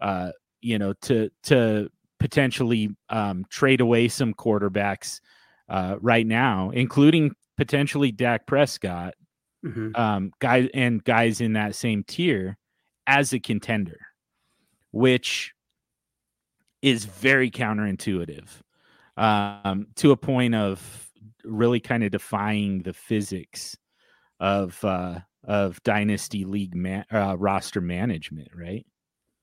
[0.00, 1.88] uh you know to to
[2.20, 5.20] potentially um trade away some quarterbacks
[5.70, 9.14] uh right now including potentially Dak Prescott
[9.64, 9.90] mm-hmm.
[9.94, 12.56] um guys and guys in that same tier
[13.06, 13.98] as a contender
[14.90, 15.54] which
[16.82, 18.48] is very counterintuitive
[19.16, 21.10] um, to a point of
[21.44, 23.76] really kind of defying the physics
[24.40, 28.86] of uh, of dynasty league man, uh, roster management, right?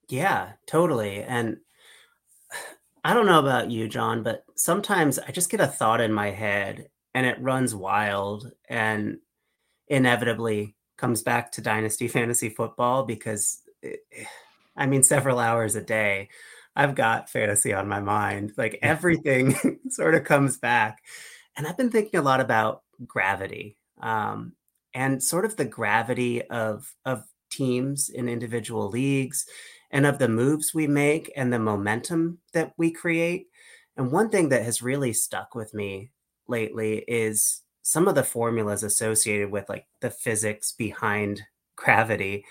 [0.08, 1.24] Yeah, totally.
[1.24, 1.58] And
[3.04, 6.32] I don't know about you, John, but sometimes I just get a thought in my
[6.32, 9.18] head and it runs wild and
[9.90, 14.26] inevitably comes back to dynasty fantasy football because it, eh,
[14.76, 16.30] I mean several hours a day
[16.80, 18.54] I've got fantasy on my mind.
[18.58, 21.04] Like everything sort of comes back.
[21.58, 24.54] And I've been thinking a lot about gravity um,
[24.94, 29.46] and sort of the gravity of, of teams in individual leagues
[29.92, 33.48] and of the moves we make and the momentum that we create.
[33.98, 36.12] And one thing that has really stuck with me
[36.48, 41.42] lately is some of the formulas associated with like the physics behind
[41.76, 42.46] gravity.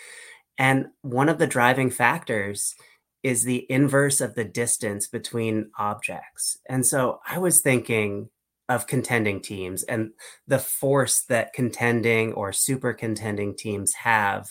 [0.58, 2.74] And one of the driving factors
[3.22, 6.58] is the inverse of the distance between objects.
[6.68, 8.30] And so I was thinking
[8.68, 10.10] of contending teams and
[10.48, 14.50] the force that contending or super contending teams have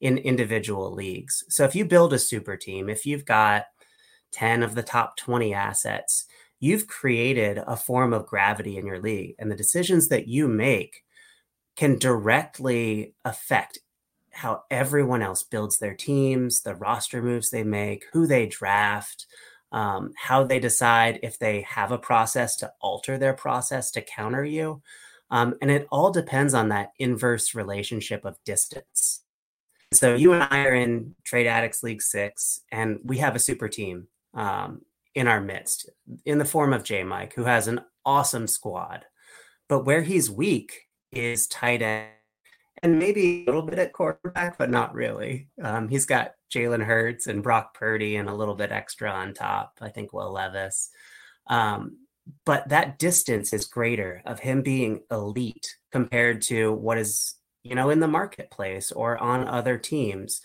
[0.00, 1.42] in individual leagues.
[1.48, 3.64] So if you build a super team, if you've got
[4.30, 6.26] 10 of the top 20 assets,
[6.60, 9.34] you've created a form of gravity in your league.
[9.38, 11.04] And the decisions that you make
[11.74, 13.78] can directly affect
[14.30, 19.26] how everyone else builds their teams, the roster moves they make, who they draft,
[19.72, 24.44] um, how they decide if they have a process to alter their process to counter
[24.44, 24.82] you.
[25.30, 29.22] Um, and it all depends on that inverse relationship of distance.
[29.92, 33.68] So you and I are in Trade Addicts League Six, and we have a super
[33.68, 34.82] team um,
[35.14, 35.90] in our midst
[36.24, 39.04] in the form of J Mike, who has an awesome squad.
[39.68, 42.08] But where he's weak is tight end
[42.82, 45.48] and maybe a little bit at quarterback, but not really.
[45.62, 49.78] Um, he's got Jalen Hurts and Brock Purdy and a little bit extra on top.
[49.80, 50.90] I think Will Levis.
[51.46, 51.98] Um,
[52.44, 57.34] but that distance is greater of him being elite compared to what is,
[57.64, 60.40] you know, in the marketplace or on other teams.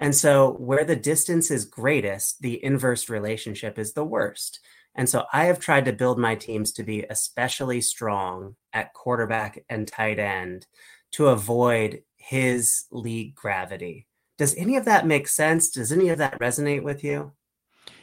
[0.00, 4.60] And so, where the distance is greatest, the inverse relationship is the worst.
[4.94, 9.62] And so, I have tried to build my teams to be especially strong at quarterback
[9.68, 10.66] and tight end
[11.12, 14.06] to avoid his league gravity.
[14.38, 15.68] Does any of that make sense?
[15.68, 17.32] Does any of that resonate with you?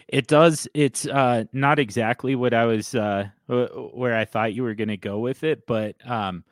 [0.08, 0.68] It does.
[0.76, 4.98] It's uh, not exactly what I was uh, where I thought you were going to
[4.98, 6.44] go with it, but um,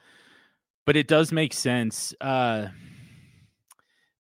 [0.86, 2.16] but it does make sense.
[2.20, 2.68] Uh,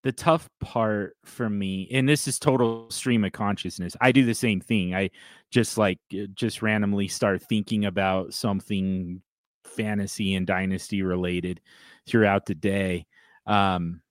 [0.05, 3.97] the tough part for me, and this is total stream of consciousness.
[4.01, 4.95] I do the same thing.
[4.95, 5.11] I
[5.51, 5.99] just like
[6.35, 9.23] just randomly start thinking about something
[9.65, 11.61] fantasy and dynasty related
[12.07, 13.07] throughout the day
[13.47, 14.03] um,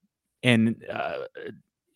[0.41, 1.19] and uh,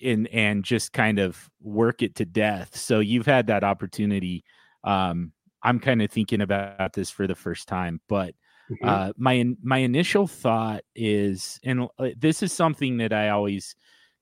[0.02, 4.44] and and just kind of work it to death so you've had that opportunity
[4.84, 5.32] um,
[5.64, 8.36] i'm kind of thinking about this for the first time but
[8.70, 8.88] mm-hmm.
[8.88, 13.76] uh, my my initial thought is and uh, this is something that i always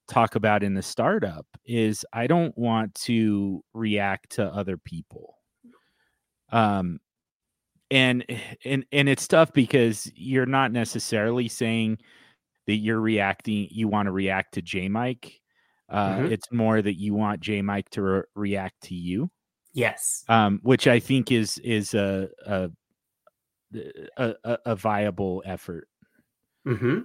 [0.08, 5.38] talk about in the startup is i don't want to react to other people
[6.52, 7.00] um
[7.92, 8.26] and
[8.64, 11.98] and and it's tough because you're not necessarily saying
[12.68, 15.40] that you're reacting you want to react to j mike
[15.90, 16.32] uh mm-hmm.
[16.32, 19.30] it's more that you want j mike to re- react to you
[19.74, 22.70] yes um which i think is is a a
[24.18, 25.88] a, a viable effort
[26.68, 27.02] mm-hmm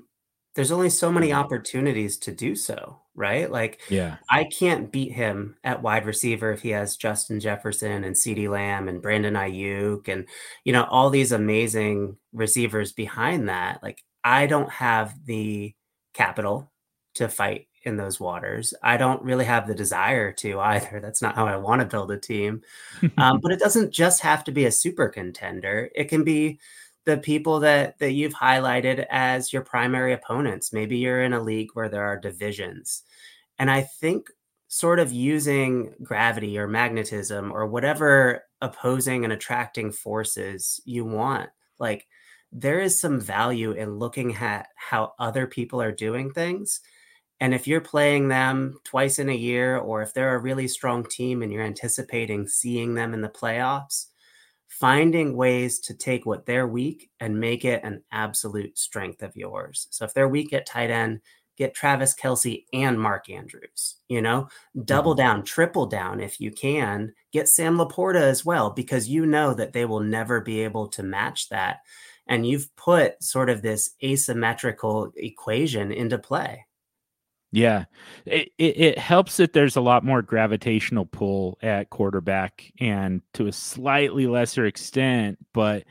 [0.55, 3.51] there's only so many opportunities to do so, right?
[3.51, 8.17] Like, yeah, I can't beat him at wide receiver if he has Justin Jefferson and
[8.17, 10.27] CeeDee Lamb and Brandon Aiyuk and,
[10.65, 13.83] you know, all these amazing receivers behind that.
[13.83, 15.73] Like, I don't have the
[16.15, 16.73] capital
[17.15, 18.75] to fight in those waters.
[18.83, 21.01] I don't really have the desire to either.
[21.01, 22.63] That's not how I want to build a team.
[23.19, 26.59] um, but it doesn't just have to be a super contender, it can be
[27.07, 30.73] the people that that you've highlighted as your primary opponents.
[30.73, 33.03] Maybe you're in a league where there are divisions.
[33.59, 34.29] And I think
[34.69, 42.07] sort of using gravity or magnetism or whatever opposing and attracting forces you want, like
[42.53, 46.81] there is some value in looking at how other people are doing things.
[47.41, 51.05] And if you're playing them twice in a year, or if they're a really strong
[51.05, 54.07] team and you're anticipating seeing them in the playoffs,
[54.69, 59.89] finding ways to take what they're weak and make it an absolute strength of yours.
[59.91, 61.21] So if they're weak at tight end,
[61.57, 64.49] get Travis Kelce and Mark Andrews, you know,
[64.85, 65.19] double mm-hmm.
[65.19, 69.75] down, triple down if you can, get Sam LaPorta as well, because you know that
[69.75, 71.81] they will never be able to match that.
[72.27, 76.67] And you've put sort of this asymmetrical equation into play.
[77.53, 77.87] Yeah,
[78.27, 83.49] it, it, it, helps that there's a lot more gravitational pull at quarterback and to
[83.49, 85.83] a slightly lesser extent, but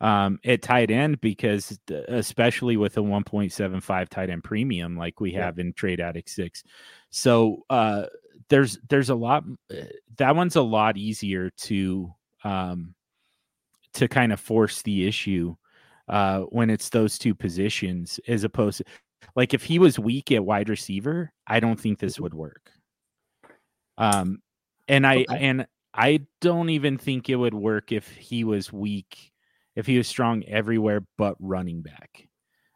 [0.00, 5.58] um, at tight end because especially with a 1.75 tight end premium like we have
[5.58, 5.64] yeah.
[5.64, 6.62] in Trade Addict Six,
[7.10, 8.04] so uh,
[8.48, 9.86] there's there's a lot uh,
[10.18, 12.12] that one's a lot easier to
[12.44, 12.94] um,
[13.94, 15.56] to kind of force the issue
[16.08, 18.84] uh, when it's those two positions as opposed to
[19.36, 22.24] like if he was weak at wide receiver, I don't think this mm-hmm.
[22.24, 22.70] would work.
[23.96, 24.38] Um,
[24.86, 25.38] and I okay.
[25.38, 29.32] and I don't even think it would work if he was weak,
[29.74, 32.28] if he was strong everywhere but running back.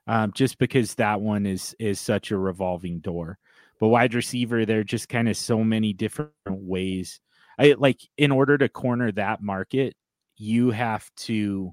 [0.09, 3.39] Um, just because that one is is such a revolving door.
[3.79, 7.21] But wide receiver, there are just kind of so many different ways.
[7.59, 9.95] I like in order to corner that market,
[10.37, 11.73] you have to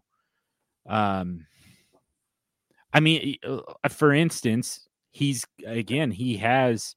[0.87, 1.45] um
[2.93, 6.95] I mean, uh, for instance, he's again he has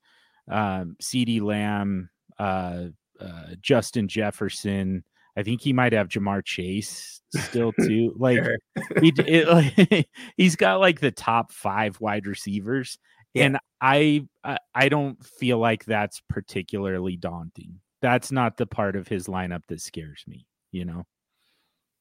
[0.50, 2.86] um, CeeDee Lamb, uh,
[3.20, 5.04] uh, Justin Jefferson.
[5.36, 8.14] I think he might have Ja'Marr Chase still too.
[8.16, 8.40] Like
[9.00, 12.98] he, it, he's got like the top five wide receivers,
[13.34, 13.44] yeah.
[13.44, 14.26] and I
[14.74, 17.80] I don't feel like that's particularly daunting.
[18.00, 20.46] That's not the part of his lineup that scares me.
[20.70, 21.04] You know,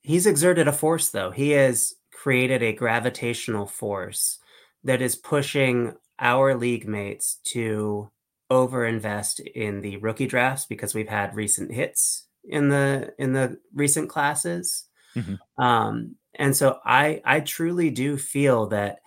[0.02, 1.32] he's exerted a force though.
[1.32, 4.38] He has created a gravitational force
[4.84, 8.12] that is pushing our league mates to
[8.52, 14.08] overinvest in the rookie drafts because we've had recent hits in the in the recent
[14.08, 14.86] classes.
[15.16, 15.64] Mm-hmm.
[15.64, 19.00] Um, and so I I truly do feel that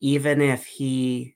[0.00, 1.34] even if he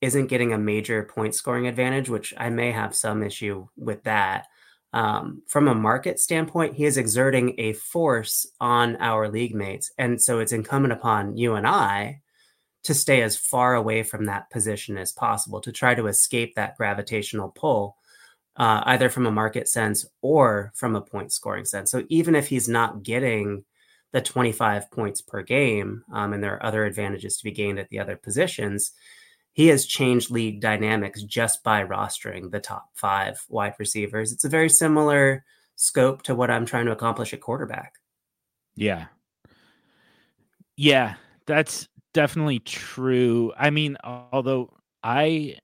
[0.00, 4.46] isn't getting a major point scoring advantage, which I may have some issue with that,
[4.92, 9.90] um, from a market standpoint, he is exerting a force on our league mates.
[9.98, 12.20] And so it's incumbent upon you and I
[12.84, 16.76] to stay as far away from that position as possible to try to escape that
[16.76, 17.96] gravitational pull,
[18.56, 21.90] uh, either from a market sense or from a point scoring sense.
[21.90, 23.64] So even if he's not getting
[24.12, 27.90] the 25 points per game, um, and there are other advantages to be gained at
[27.90, 28.92] the other positions,
[29.58, 34.30] he has changed league dynamics just by rostering the top five wide receivers.
[34.30, 35.44] It's a very similar
[35.74, 37.94] scope to what I'm trying to accomplish at quarterback.
[38.76, 39.06] Yeah.
[40.76, 43.52] Yeah, that's definitely true.
[43.58, 45.56] I mean, although I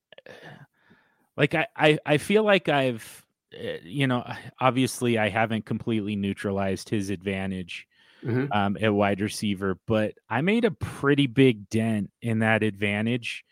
[1.37, 3.25] like I I, I feel like I've
[3.57, 4.29] eh, you know,
[4.61, 7.87] obviously I haven't completely neutralized his advantage
[8.25, 8.51] mm-hmm.
[8.51, 13.45] um, at wide receiver, but I made a pretty big dent in that advantage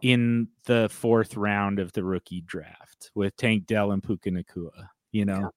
[0.00, 5.24] in the fourth round of the rookie draft with Tank Dell and Puka Nacua, you
[5.24, 5.50] know,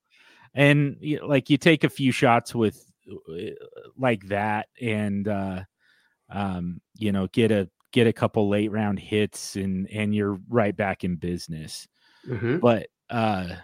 [0.56, 0.62] yeah.
[0.64, 3.52] and like you take a few shots with uh,
[3.98, 5.62] like that and, uh,
[6.30, 10.76] um, you know, get a, get a couple late round hits and, and you're right
[10.76, 11.88] back in business.
[12.28, 12.58] Mm-hmm.
[12.58, 13.56] But, uh,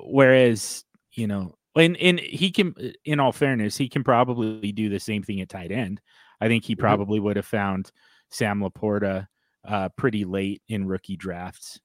[0.00, 5.00] whereas, you know, and, and he can, in all fairness, he can probably do the
[5.00, 6.00] same thing at tight end.
[6.40, 6.80] I think he mm-hmm.
[6.80, 7.26] probably mm-hmm.
[7.26, 7.90] would have found
[8.30, 9.26] Sam LaPorta
[9.66, 11.80] uh, pretty late in rookie drafts.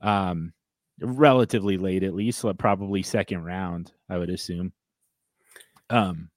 [0.00, 0.52] Um,
[1.00, 4.72] relatively late, at least, probably second round, I would assume.
[5.90, 6.30] Um,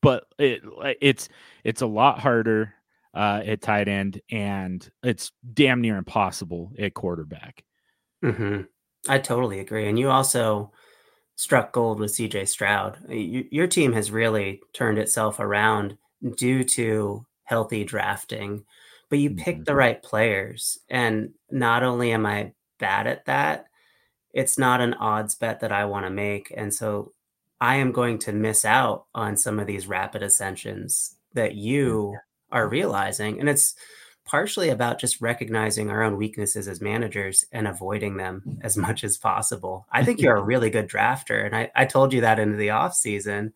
[0.00, 0.62] but it
[1.00, 1.28] it's
[1.62, 2.74] it's a lot harder
[3.14, 7.64] uh, at tight end, and it's damn near impossible at quarterback.
[8.24, 8.62] Mm-hmm.
[9.08, 10.72] I totally agree, and you also
[11.36, 12.98] struck gold with CJ Stroud.
[13.08, 15.96] You, your team has really turned itself around
[16.36, 18.64] due to healthy drafting
[19.12, 19.78] but you pick the mm-hmm.
[19.78, 20.78] right players.
[20.88, 23.66] And not only am I bad at that,
[24.32, 26.50] it's not an odds bet that I want to make.
[26.56, 27.12] And so
[27.60, 32.16] I am going to miss out on some of these rapid ascensions that you
[32.50, 33.38] are realizing.
[33.38, 33.74] And it's
[34.24, 39.18] partially about just recognizing our own weaknesses as managers and avoiding them as much as
[39.18, 39.86] possible.
[39.92, 41.44] I think you're a really good drafter.
[41.44, 43.52] And I, I told you that into the off season.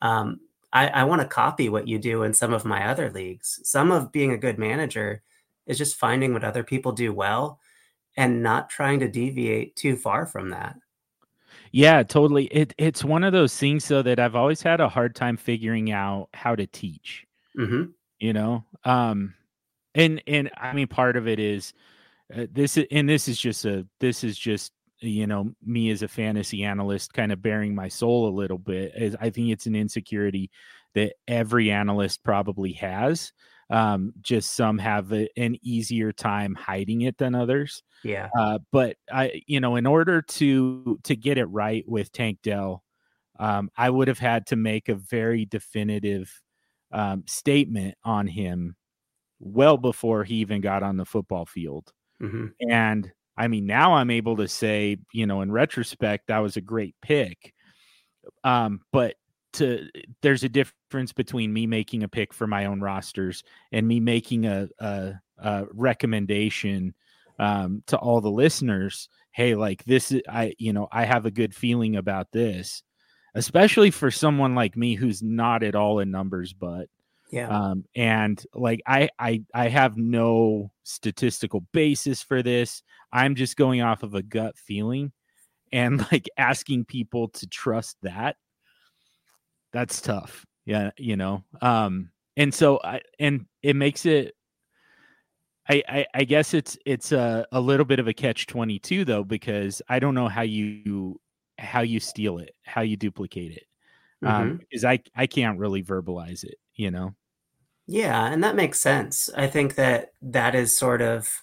[0.00, 0.40] Um,
[0.76, 3.60] I, I want to copy what you do in some of my other leagues.
[3.64, 5.22] Some of being a good manager
[5.66, 7.60] is just finding what other people do well
[8.14, 10.76] and not trying to deviate too far from that.
[11.72, 12.44] Yeah, totally.
[12.46, 15.92] It it's one of those things though that I've always had a hard time figuring
[15.92, 17.26] out how to teach.
[17.58, 17.84] Mm-hmm.
[18.18, 19.32] You know, um,
[19.94, 21.72] and and I mean part of it is
[22.34, 26.08] uh, this and this is just a this is just you know me as a
[26.08, 29.74] fantasy analyst kind of bearing my soul a little bit is i think it's an
[29.74, 30.50] insecurity
[30.94, 33.32] that every analyst probably has
[33.68, 38.96] um, just some have a, an easier time hiding it than others yeah uh, but
[39.12, 42.82] i you know in order to to get it right with tank dell
[43.38, 46.30] um, i would have had to make a very definitive
[46.92, 48.76] um, statement on him
[49.40, 51.92] well before he even got on the football field
[52.22, 52.46] mm-hmm.
[52.70, 56.62] and I mean, now I'm able to say, you know, in retrospect, that was a
[56.62, 57.52] great pick.
[58.44, 59.14] Um, but
[59.54, 59.88] to
[60.22, 64.46] there's a difference between me making a pick for my own rosters and me making
[64.46, 66.94] a, a, a recommendation
[67.38, 69.08] um, to all the listeners.
[69.32, 72.82] Hey, like this is I, you know, I have a good feeling about this,
[73.34, 76.88] especially for someone like me who's not at all in numbers, but
[77.30, 77.48] yeah.
[77.48, 82.82] Um, and like I, I, I have no statistical basis for this.
[83.16, 85.12] I'm just going off of a gut feeling,
[85.72, 88.36] and like asking people to trust that.
[89.72, 90.44] That's tough.
[90.64, 91.44] Yeah, you know.
[91.60, 94.34] Um, and so I, and it makes it.
[95.68, 99.04] I, I, I guess it's it's a, a little bit of a catch twenty two
[99.04, 101.20] though because I don't know how you
[101.58, 103.64] how you steal it, how you duplicate it,
[104.26, 104.56] um, mm-hmm.
[104.56, 107.14] because I I can't really verbalize it you know
[107.86, 111.42] yeah and that makes sense i think that that is sort of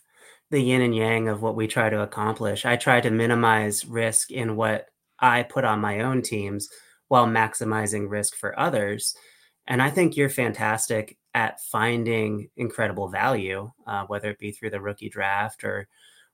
[0.53, 2.63] the yin and yang of what we try to accomplish.
[2.63, 4.87] I try to minimize risk in what
[5.19, 6.69] i put on my own teams
[7.07, 9.15] while maximizing risk for others.
[9.67, 14.81] And i think you're fantastic at finding incredible value uh, whether it be through the
[14.81, 15.87] rookie draft or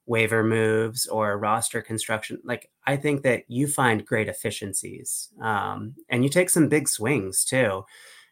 [0.06, 2.40] waiver moves or roster construction.
[2.44, 7.46] Like i think that you find great efficiencies um, and you take some big swings
[7.46, 7.86] too.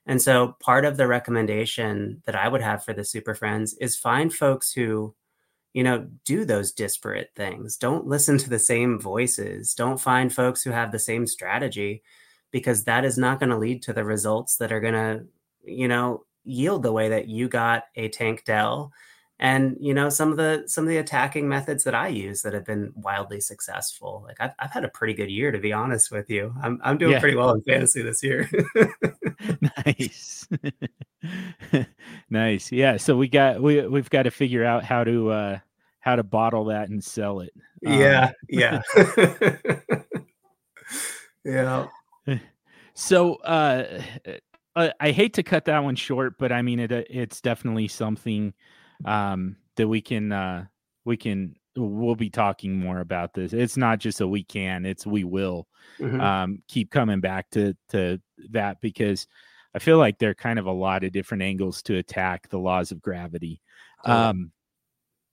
[0.06, 3.98] And so part of the recommendation that I would have for the super friends is
[3.98, 5.14] find folks who,
[5.78, 7.78] you know, do those disparate things.
[7.78, 9.76] Don't listen to the same voices.
[9.76, 12.02] Don't find folks who have the same strategy
[12.50, 15.24] because that is not going to lead to the results that are going to,
[15.64, 18.92] you know, yield the way that you got a Tank Dell
[19.40, 22.54] and you know some of the some of the attacking methods that I use that
[22.54, 24.24] have been wildly successful.
[24.26, 26.54] Like I've I've had a pretty good year to be honest with you.
[26.62, 27.20] I'm I'm doing yeah.
[27.20, 28.50] pretty well in fantasy this year.
[29.86, 30.48] nice,
[32.30, 32.72] nice.
[32.72, 32.98] Yeah.
[32.98, 35.60] So we got we we've got to figure out how to uh
[36.00, 37.54] how to bottle that and sell it.
[37.82, 38.26] Yeah.
[38.26, 38.82] Um, yeah.
[41.44, 41.88] yeah.
[43.00, 44.02] So uh,
[44.76, 46.92] uh, I hate to cut that one short, but I mean it.
[46.92, 48.56] Uh, it's definitely something
[49.06, 50.66] um, that we can uh,
[51.06, 53.54] we can we'll be talking more about this.
[53.54, 55.68] It's not just a we can, it's we will
[56.00, 56.20] mm-hmm.
[56.20, 58.20] um, keep coming back to to
[58.50, 59.28] that because
[59.78, 62.58] I feel like there are kind of a lot of different angles to attack the
[62.58, 63.62] laws of gravity.
[64.06, 64.52] Um,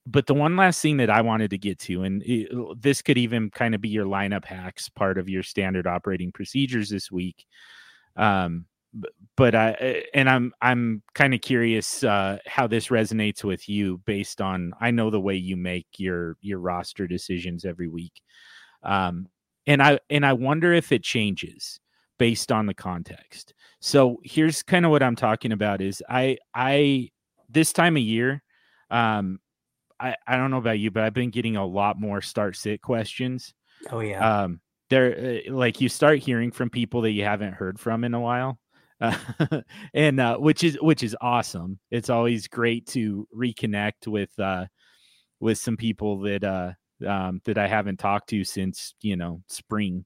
[0.07, 3.17] but the one last thing that I wanted to get to, and it, this could
[3.17, 7.47] even kind of be your lineup hacks part of your standard operating procedures this week.
[8.17, 8.67] Um,
[9.35, 14.03] but I eh, and I'm I'm kind of curious uh, how this resonates with you
[14.05, 18.21] based on I know the way you make your your roster decisions every week,
[18.83, 19.27] um,
[19.67, 21.81] and I and I wonder if it changes
[22.19, 23.55] based on the context.
[23.81, 27.11] So here's kind of what I'm talking about is I I
[27.49, 28.43] this time of year,
[28.91, 29.39] um,
[30.01, 32.83] I I don't know about you, but I've been getting a lot more start sit
[32.83, 33.55] questions.
[33.91, 34.43] Oh yeah.
[34.43, 34.61] Um,
[34.91, 38.21] there eh, like you start hearing from people that you haven't heard from in a
[38.21, 38.59] while
[39.01, 39.17] uh,
[39.95, 41.79] and uh, which is which is awesome.
[41.91, 44.67] It's always great to reconnect with uh,
[45.41, 46.73] with some people that uh,
[47.07, 50.05] um, that I haven't talked to since you know spring.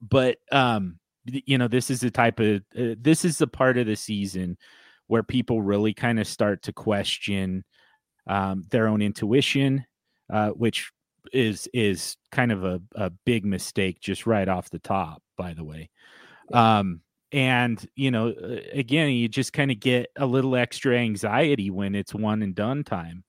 [0.00, 3.86] But um, you know, this is the type of uh, this is the part of
[3.86, 4.56] the season
[5.06, 7.64] where people really kind of start to question
[8.26, 9.84] um, their own intuition,
[10.32, 10.90] uh, which
[11.32, 15.22] is is kind of a, a big mistake just right off the top.
[15.36, 15.90] By the way,
[16.52, 17.00] um,
[17.32, 18.34] and you know
[18.72, 22.82] again you just kind of get a little extra anxiety when it's one and done
[22.84, 23.22] time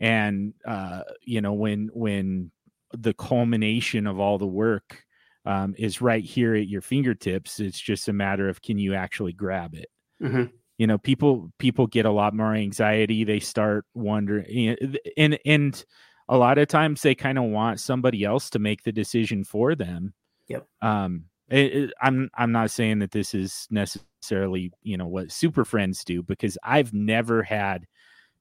[0.00, 2.50] and uh you know when when
[2.92, 5.04] the culmination of all the work
[5.46, 7.60] um, is right here at your fingertips.
[7.60, 9.88] It's just a matter of can you actually grab it?
[10.22, 10.44] Mm-hmm.
[10.76, 13.24] you know people people get a lot more anxiety.
[13.24, 14.76] They start wondering
[15.16, 15.84] and and
[16.28, 19.74] a lot of times they kind of want somebody else to make the decision for
[19.74, 20.14] them.
[20.48, 20.66] Yep.
[20.82, 25.64] Um it, it, I'm I'm not saying that this is necessarily you know what super
[25.64, 27.86] friends do because I've never had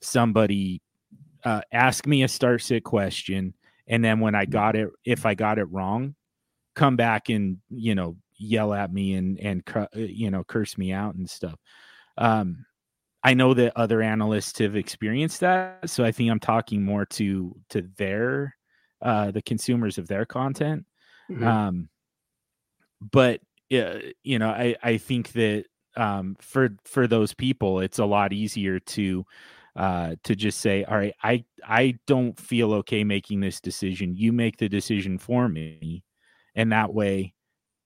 [0.01, 0.81] somebody
[1.43, 3.53] uh, ask me a start sit question
[3.87, 4.51] and then when I mm.
[4.51, 6.15] got it if I got it wrong,
[6.79, 10.93] come back and you know yell at me and and uh, you know curse me
[10.93, 11.59] out and stuff.
[12.17, 12.65] Um,
[13.23, 17.55] I know that other analysts have experienced that, so I think I'm talking more to
[17.69, 18.55] to their
[19.01, 20.85] uh, the consumers of their content.
[21.29, 21.43] Mhm.
[21.45, 21.89] Um,
[23.01, 23.41] but
[23.73, 25.65] uh, you know, I I think that
[25.95, 29.25] um, for for those people, it's a lot easier to
[29.75, 34.15] uh, to just say, all right, I I don't feel okay making this decision.
[34.15, 36.03] You make the decision for me,
[36.55, 37.33] and that way,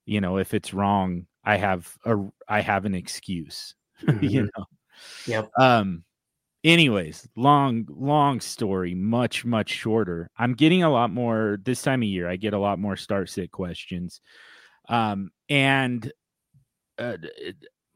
[0.06, 2.16] you know, if it's wrong, I have a
[2.48, 3.74] I have an excuse.
[4.00, 4.48] you Mhm.
[4.56, 4.64] know.
[5.26, 5.50] Yep.
[5.58, 6.04] Um.
[6.64, 10.30] Anyways, long long story, much much shorter.
[10.38, 12.28] I'm getting a lot more this time of year.
[12.28, 14.20] I get a lot more start sit questions,
[14.88, 16.10] um, and
[16.98, 17.16] uh,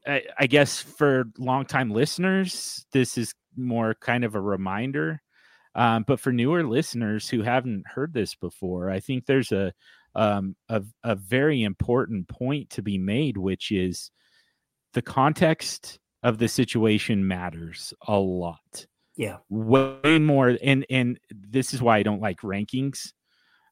[0.07, 5.21] I, I guess for longtime listeners, this is more kind of a reminder.
[5.75, 9.73] Um, but for newer listeners who haven't heard this before, I think there's a
[10.19, 14.11] um, a, a very important point to be made, which is
[14.93, 19.37] the context of the situation matters a lot Yeah.
[19.49, 23.13] way more and and this is why i don't like rankings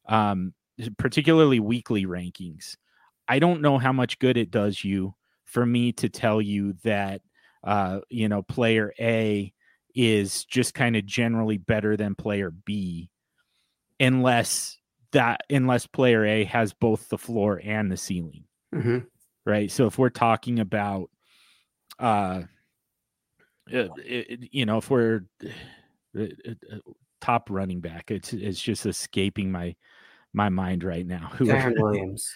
[0.08, 0.54] um
[0.98, 2.78] particularly weekly rankings
[3.28, 5.14] i don't know how much good it does you
[5.46, 7.22] for me to tell you that
[7.66, 9.52] uh you know player a
[9.94, 13.10] is just kind of generally better than player b
[14.00, 14.78] unless
[15.12, 18.44] that unless player a has both the floor and the ceiling
[18.74, 19.00] hmm
[19.46, 19.72] right?
[19.72, 21.10] So if we're talking about
[22.00, 22.44] uh
[23.74, 25.22] uh, it- you know if we're
[26.18, 26.78] uh, uh,
[27.22, 29.76] top running back it's it's just escaping my
[30.34, 31.30] my mind right now.
[31.38, 32.30] Who Kyren Williams.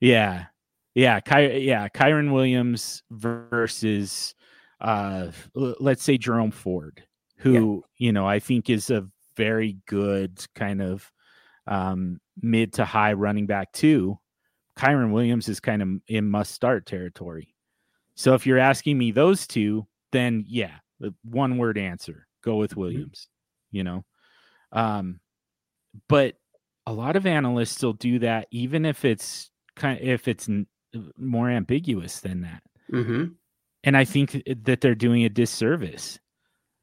[0.00, 0.46] yeah.
[0.94, 4.34] Yeah Ky- yeah Kyren Williams versus
[4.80, 7.02] uh l- let's say Jerome Ford
[7.38, 9.06] who you know I think is a
[9.36, 11.10] very good kind of
[11.68, 14.18] um mid to high running back too
[14.76, 17.54] Kyren Williams is kind of in must start territory.
[18.14, 22.76] So if you're asking me those two then yeah the one word answer go with
[22.76, 23.28] Williams
[23.70, 24.04] you know?
[24.72, 25.20] Um
[26.08, 26.36] but
[26.86, 30.66] a lot of analysts still do that even if it's kind if it's n-
[31.16, 32.62] more ambiguous than that.
[32.90, 33.24] Hmm
[33.84, 36.18] and i think that they're doing a disservice.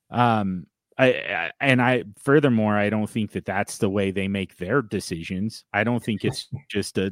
[0.09, 0.67] Um
[0.97, 4.81] I, I and i furthermore i don't think that that's the way they make their
[4.81, 5.65] decisions.
[5.73, 7.11] I don't think it's just a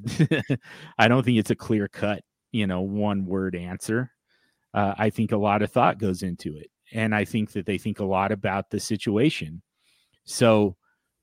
[0.97, 4.11] i don't think it's a clear cut you know one word answer.
[4.73, 7.77] Uh, i think a lot of thought goes into it and i think that they
[7.77, 9.61] think a lot about the situation.
[10.25, 10.77] So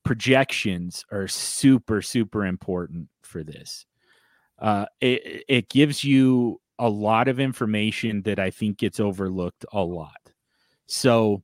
[0.05, 3.87] projections are super super important for this.
[4.59, 9.83] Uh, it, it gives you a lot of information that I think gets overlooked a
[9.83, 10.33] lot.
[10.87, 11.43] So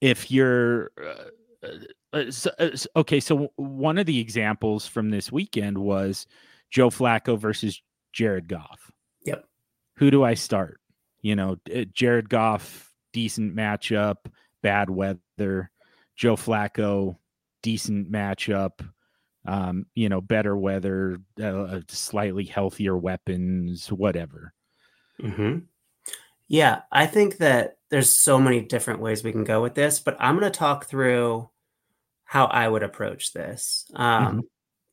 [0.00, 1.68] if you're uh, uh,
[2.12, 6.26] uh, so- uh, okay, so one of the examples from this weekend was
[6.70, 7.82] Joe Flacco versus
[8.12, 8.90] Jared Goff.
[9.24, 9.44] Yep.
[9.96, 10.80] Who do I start?
[11.22, 11.56] You know,
[11.92, 14.16] Jared Goff, decent matchup,
[14.62, 15.70] bad weather.
[16.16, 17.16] Joe Flacco,
[17.62, 18.80] decent matchup,
[19.46, 24.52] um, you know, better weather, uh, slightly healthier weapons, whatever.
[25.20, 25.58] hmm
[26.48, 30.16] Yeah, I think that there's so many different ways we can go with this, but
[30.20, 31.48] I'm going to talk through
[32.24, 33.86] how I would approach this.
[33.94, 34.42] Um,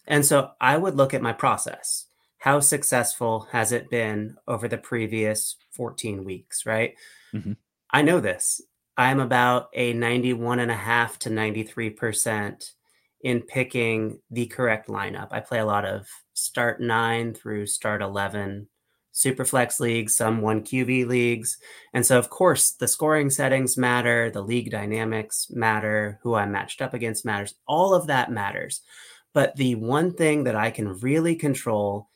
[0.07, 2.05] And so I would look at my process.
[2.37, 6.95] How successful has it been over the previous 14 weeks, right?
[7.33, 7.57] Mhm.
[7.91, 8.61] I know this.
[8.97, 12.73] I'm about a 91 and a half to 93%
[13.21, 15.29] in picking the correct lineup.
[15.31, 18.69] I play a lot of start nine through start 11
[19.15, 21.57] superflex leagues, some one QB leagues.
[21.93, 26.81] And so, of course, the scoring settings matter, the league dynamics matter, who I'm matched
[26.81, 27.55] up against matters.
[27.65, 28.81] All of that matters.
[29.33, 32.09] But the one thing that I can really control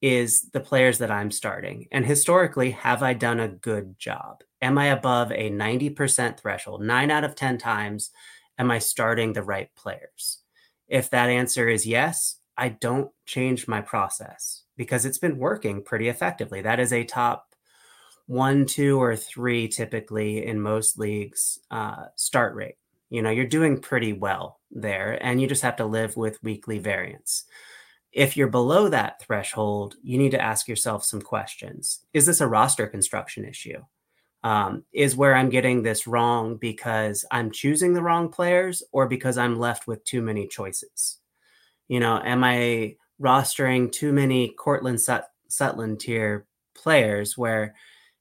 [0.00, 1.88] is the players that I'm starting.
[1.90, 4.42] And historically, have I done a good job?
[4.62, 6.82] Am I above a 90% threshold?
[6.82, 8.10] Nine out of 10 times,
[8.58, 10.38] am I starting the right players?
[10.86, 16.08] If that answer is yes, I don't change my process because it's been working pretty
[16.08, 16.62] effectively.
[16.62, 17.54] That is a top
[18.26, 22.76] one, two, or three typically in most leagues uh, start rate.
[23.10, 26.78] You know, you're doing pretty well there, and you just have to live with weekly
[26.78, 27.44] variance.
[28.12, 32.00] If you're below that threshold, you need to ask yourself some questions.
[32.12, 33.82] Is this a roster construction issue?
[34.42, 39.38] Um, is where I'm getting this wrong because I'm choosing the wrong players or because
[39.38, 41.18] I'm left with too many choices?
[41.88, 47.74] You know, am I rostering too many Courtland Sut- Sutland tier players where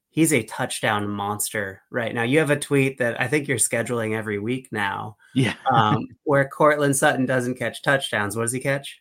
[0.09, 2.23] he's a touchdown monster right now?
[2.23, 5.55] You have a tweet that I think you're scheduling every week now Yeah.
[5.71, 8.35] um, where Courtland Sutton doesn't catch touchdowns.
[8.35, 8.99] What does he catch?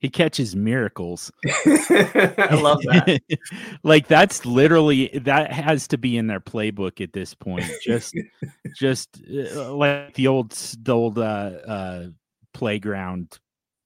[0.00, 1.32] he catches miracles.
[1.46, 3.20] I love that.
[3.82, 7.64] like that's literally that has to be in their playbook at this point.
[7.82, 8.14] Just
[8.76, 11.22] just uh, like the old the old uh
[11.66, 12.06] uh
[12.54, 13.38] playground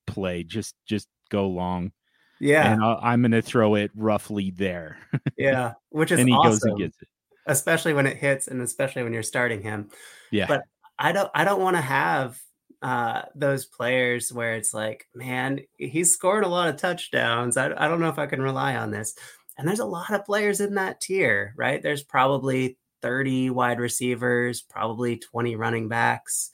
[0.07, 0.43] play.
[0.43, 1.91] Just just go long.
[2.39, 2.72] Yeah.
[2.72, 4.99] And i am going to throw it roughly there.
[5.39, 5.72] yeah.
[5.91, 7.09] Which is and he awesome, goes and gets it.
[7.47, 9.91] Especially when it hits and especially when you're starting him.
[10.30, 10.47] Yeah.
[10.47, 10.62] But
[10.99, 12.39] I don't I don't want to have
[12.83, 17.57] uh, those players where it's like, man, he's scored a lot of touchdowns.
[17.57, 19.14] I, I don't know if I can rely on this.
[19.57, 21.83] And there's a lot of players in that tier, right?
[21.83, 26.51] There's probably 30 wide receivers, probably 20 running backs,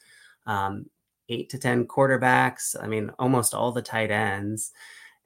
[0.46, 0.86] um,
[1.28, 2.76] eight to 10 quarterbacks.
[2.80, 4.72] I mean, almost all the tight ends.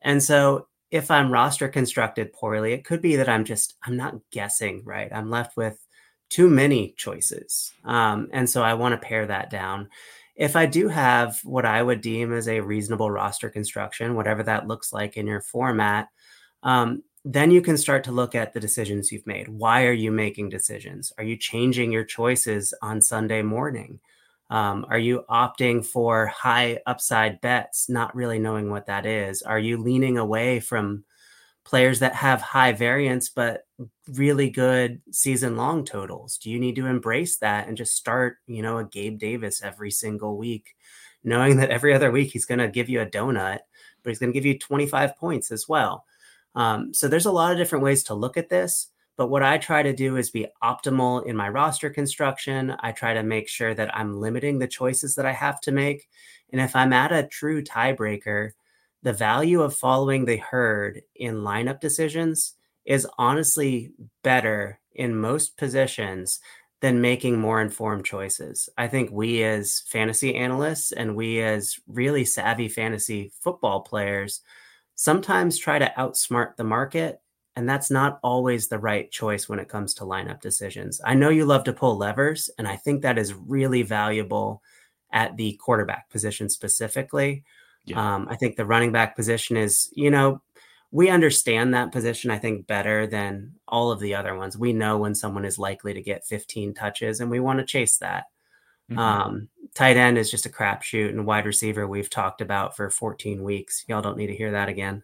[0.00, 4.16] And so if I'm roster constructed poorly, it could be that I'm just, I'm not
[4.30, 5.11] guessing, right?
[5.12, 5.78] I'm left with
[6.28, 7.72] too many choices.
[7.84, 9.88] Um, and so I want to pare that down.
[10.34, 14.66] If I do have what I would deem as a reasonable roster construction, whatever that
[14.66, 16.09] looks like in your format,
[16.62, 19.48] um, then you can start to look at the decisions you've made.
[19.48, 21.12] Why are you making decisions?
[21.18, 24.00] Are you changing your choices on Sunday morning?
[24.53, 29.40] Um, are you opting for high upside bets, not really knowing what that is?
[29.40, 31.05] Are you leaning away from
[31.64, 33.62] players that have high variance but
[34.09, 36.36] really good season long totals?
[36.36, 39.90] Do you need to embrace that and just start, you know, a Gabe Davis every
[39.90, 40.76] single week,
[41.24, 43.61] knowing that every other week he's going to give you a donut,
[44.03, 46.05] but he's going to give you 25 points as well?
[46.55, 48.88] Um, so there's a lot of different ways to look at this.
[49.16, 52.74] But what I try to do is be optimal in my roster construction.
[52.80, 56.08] I try to make sure that I'm limiting the choices that I have to make.
[56.50, 58.52] And if I'm at a true tiebreaker,
[59.02, 62.54] the value of following the herd in lineup decisions
[62.84, 63.92] is honestly
[64.22, 66.40] better in most positions
[66.80, 68.68] than making more informed choices.
[68.76, 74.40] I think we as fantasy analysts and we as really savvy fantasy football players
[74.96, 77.22] sometimes try to outsmart the market
[77.57, 81.00] and that's not always the right choice when it comes to lineup decisions.
[81.05, 84.62] I know you love to pull levers, and I think that is really valuable
[85.12, 87.44] at the quarterback position specifically.
[87.84, 88.14] Yeah.
[88.14, 90.40] Um, I think the running back position is, you know,
[90.90, 94.57] we understand that position, I think, better than all of the other ones.
[94.57, 97.98] We know when someone is likely to get 15 touches, and we want to chase
[97.98, 98.24] that.
[98.90, 98.98] Mm-hmm.
[98.98, 103.42] Um, tight end is just a crapshoot, and wide receiver we've talked about for 14
[103.42, 103.84] weeks.
[103.88, 105.03] Y'all don't need to hear that again.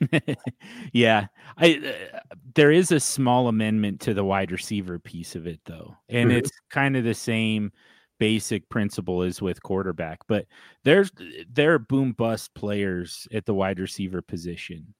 [0.92, 1.26] yeah,
[1.56, 2.18] I uh,
[2.54, 6.38] there is a small amendment to the wide receiver piece of it though, and mm-hmm.
[6.38, 7.72] it's kind of the same
[8.18, 10.20] basic principle as with quarterback.
[10.28, 10.46] But
[10.84, 11.10] there's
[11.50, 14.94] there are boom bust players at the wide receiver position.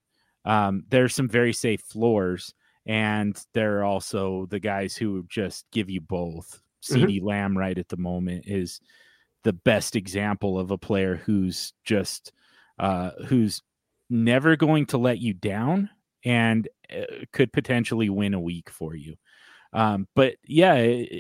[0.45, 2.53] Um, there's some very safe floors,
[2.87, 6.61] and there are also the guys who just give you both.
[6.85, 7.05] Mm-hmm.
[7.05, 8.81] CeeDee Lamb right at the moment is
[9.45, 12.33] the best example of a player who's just
[12.79, 13.63] uh, who's
[14.13, 15.91] never going to let you down
[16.25, 19.17] and uh, could potentially win a week for you.
[19.73, 20.75] Um, but yeah,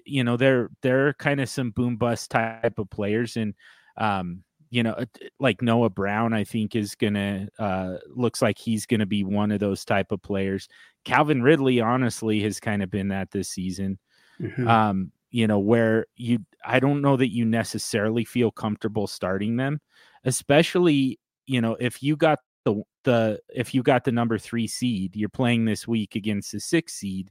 [0.04, 3.54] you know, they're they're kind of some boom bust type of players, and
[3.96, 5.04] um, you know,
[5.40, 9.60] like Noah Brown, I think is gonna uh, looks like he's gonna be one of
[9.60, 10.68] those type of players.
[11.04, 13.98] Calvin Ridley, honestly, has kind of been that this season.
[14.40, 14.68] Mm-hmm.
[14.68, 19.80] Um, you know, where you I don't know that you necessarily feel comfortable starting them,
[20.24, 25.16] especially you know if you got the the if you got the number three seed,
[25.16, 27.30] you're playing this week against the six seed,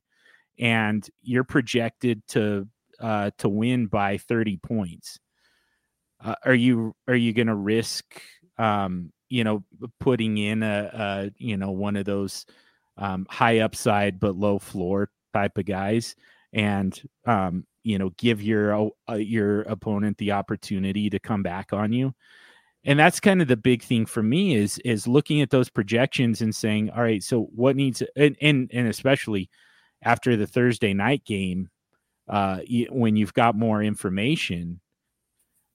[0.59, 2.67] and you're projected to
[2.99, 5.19] uh, to win by 30 points.
[6.23, 8.21] Uh, are you are you going to risk
[8.57, 9.63] um, you know
[9.99, 12.45] putting in a, a you know one of those
[12.97, 16.15] um, high upside but low floor type of guys
[16.53, 21.91] and um, you know give your uh, your opponent the opportunity to come back on
[21.91, 22.13] you?
[22.83, 26.41] And that's kind of the big thing for me is is looking at those projections
[26.41, 29.49] and saying all right so what needs and and, and especially
[30.03, 31.69] after the thursday night game
[32.29, 32.59] uh
[32.89, 34.79] when you've got more information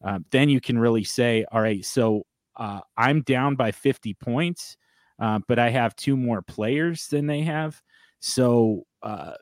[0.04, 2.24] uh, then you can really say all right so
[2.57, 4.76] uh, i'm down by 50 points
[5.20, 7.80] uh, but i have two more players than they have
[8.20, 9.34] so uh,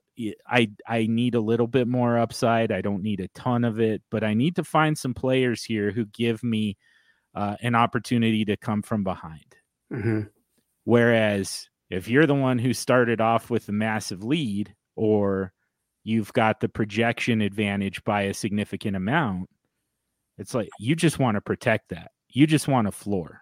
[0.47, 2.71] I I need a little bit more upside.
[2.71, 5.91] I don't need a ton of it, but I need to find some players here
[5.91, 6.77] who give me
[7.35, 9.57] uh, an opportunity to come from behind.
[9.93, 10.21] Mm-hmm.
[10.85, 15.53] Whereas if you're the one who started off with a massive lead or
[16.03, 19.49] you've got the projection advantage by a significant amount,
[20.39, 22.11] it's like you just want to protect that.
[22.29, 23.41] You just want a floor.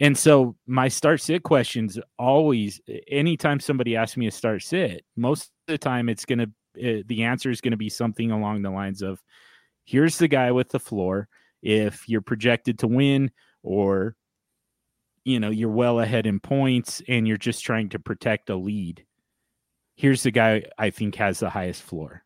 [0.00, 5.44] And so my start sit questions always anytime somebody asks me to start sit, most
[5.44, 8.62] of the time it's going to uh, the answer is going to be something along
[8.62, 9.22] the lines of
[9.84, 11.28] here's the guy with the floor
[11.64, 13.30] if you're projected to win
[13.62, 14.16] or
[15.24, 19.04] you know you're well ahead in points and you're just trying to protect a lead
[19.96, 22.22] here's the guy i think has the highest floor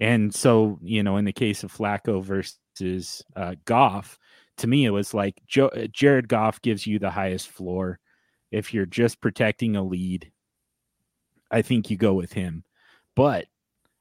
[0.00, 4.18] and so you know in the case of flacco versus uh, goff
[4.58, 7.98] to me, it was like Joe, uh, Jared Goff gives you the highest floor.
[8.50, 10.30] If you're just protecting a lead,
[11.50, 12.64] I think you go with him.
[13.16, 13.46] But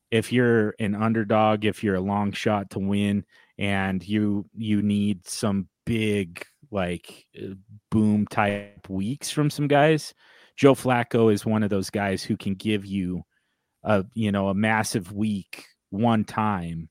[0.10, 3.26] if you're an underdog, if you're a long shot to win,
[3.62, 7.54] and you you need some big like uh,
[7.92, 10.16] boom type weeks from some guys,
[10.58, 13.22] Joe Flacco is one of those guys who can give you
[13.84, 16.90] a you know a massive week one time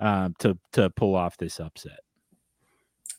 [0.00, 2.00] uh, to to pull off this upset.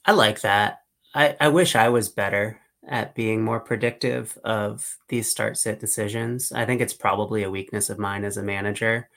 [0.06, 0.80] I like that.
[1.16, 6.52] I, I wish I was better at being more predictive of these start sit decisions.
[6.52, 9.10] I think it's probably a weakness of mine as a manager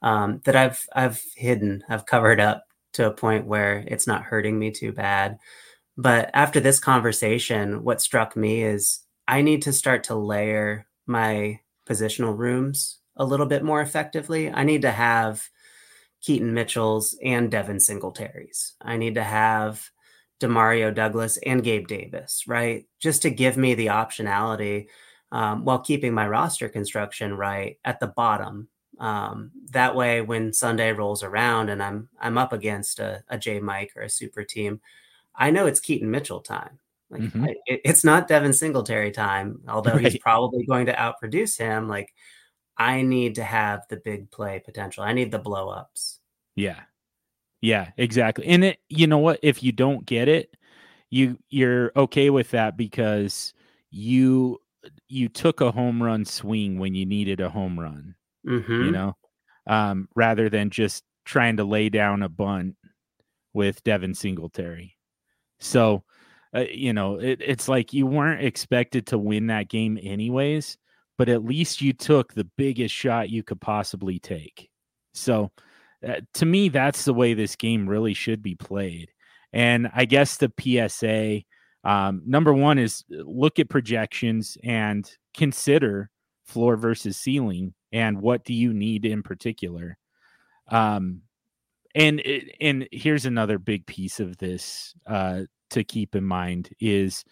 [0.00, 2.67] um, that I've I've hidden, I've covered up
[2.98, 5.38] to a point where it's not hurting me too bad.
[5.96, 11.60] But after this conversation, what struck me is I need to start to layer my
[11.88, 14.50] positional rooms a little bit more effectively.
[14.50, 15.48] I need to have
[16.22, 18.74] Keaton Mitchell's and Devin Singletary's.
[18.80, 19.88] I need to have
[20.40, 22.86] Demario Douglas and Gabe Davis, right?
[23.00, 24.86] Just to give me the optionality
[25.30, 28.68] um, while keeping my roster construction right at the bottom.
[28.98, 33.60] Um, that way, when Sunday rolls around and I'm I'm up against a, a J
[33.60, 34.80] Mike or a super team,
[35.34, 36.78] I know it's Keaton Mitchell time.
[37.10, 37.44] Like mm-hmm.
[37.44, 40.04] I, it, it's not Devin Singletary time, although right.
[40.04, 41.88] he's probably going to outproduce him.
[41.88, 42.12] Like
[42.76, 45.04] I need to have the big play potential.
[45.04, 46.20] I need the blow ups.
[46.56, 46.80] Yeah.
[47.60, 48.46] Yeah, exactly.
[48.46, 50.56] And it you know what, if you don't get it,
[51.10, 53.54] you you're okay with that because
[53.90, 54.60] you
[55.08, 58.14] you took a home run swing when you needed a home run.
[58.46, 58.84] Mm-hmm.
[58.84, 59.16] You know,
[59.66, 62.76] um, rather than just trying to lay down a bunt
[63.52, 64.96] with Devin Singletary.
[65.60, 66.04] So,
[66.54, 70.78] uh, you know, it, it's like you weren't expected to win that game anyways
[71.18, 74.70] but at least you took the biggest shot you could possibly take.
[75.12, 75.50] So,
[76.06, 79.10] uh, to me, that's the way this game really should be played.
[79.52, 81.42] And I guess the PSA
[81.84, 86.10] um, number one is uh, look at projections and consider
[86.48, 89.96] floor versus ceiling and what do you need in particular.
[90.68, 91.22] Um,
[91.94, 92.22] and
[92.60, 97.24] and here's another big piece of this uh, to keep in mind is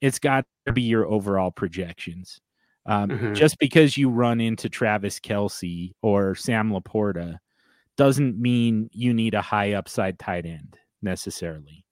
[0.00, 2.40] it's got to be your overall projections.
[2.86, 3.34] Um, mm-hmm.
[3.34, 7.38] Just because you run into Travis Kelce or Sam LaPorta
[7.96, 11.84] doesn't mean you need a high upside tight end necessarily.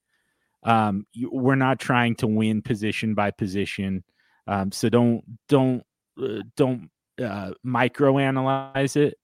[0.64, 4.04] Um, you, we're not trying to win position by position,
[4.46, 5.82] um, so don't don't
[6.20, 6.90] uh, don't
[7.22, 9.14] uh, microanalyze it,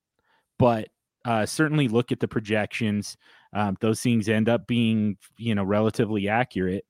[0.58, 0.88] but
[1.24, 3.16] uh, certainly look at the projections.
[3.52, 6.84] Um, those things end up being you know relatively accurate,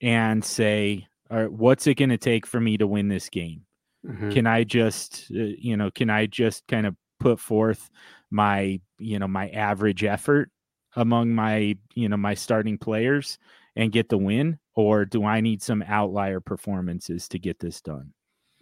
[0.00, 3.62] and say, all right, what's it going to take for me to win this game?
[4.06, 4.30] Mm-hmm.
[4.30, 7.88] Can I just, uh, you know, can I just kind of put forth
[8.30, 10.50] my, you know, my average effort
[10.96, 13.38] among my, you know, my starting players
[13.76, 14.58] and get the win?
[14.74, 18.12] Or do I need some outlier performances to get this done?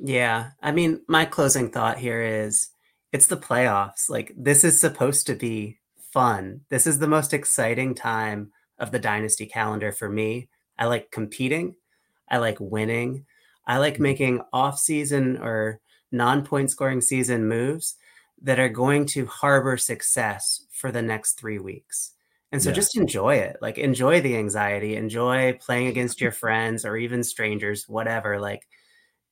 [0.02, 0.50] Yeah.
[0.62, 2.70] I mean, my closing thought here is
[3.12, 4.08] it's the playoffs.
[4.08, 5.78] Like, this is supposed to be
[6.12, 6.62] fun.
[6.70, 10.48] This is the most exciting time of the dynasty calendar for me.
[10.78, 11.76] I like competing,
[12.28, 13.26] I like winning.
[13.66, 14.02] I like mm-hmm.
[14.02, 15.80] making off season or
[16.10, 17.96] non point scoring season moves
[18.42, 22.12] that are going to harbor success for the next three weeks.
[22.52, 22.74] And so yeah.
[22.74, 23.58] just enjoy it.
[23.60, 28.40] Like enjoy the anxiety, enjoy playing against your friends or even strangers, whatever.
[28.40, 28.66] Like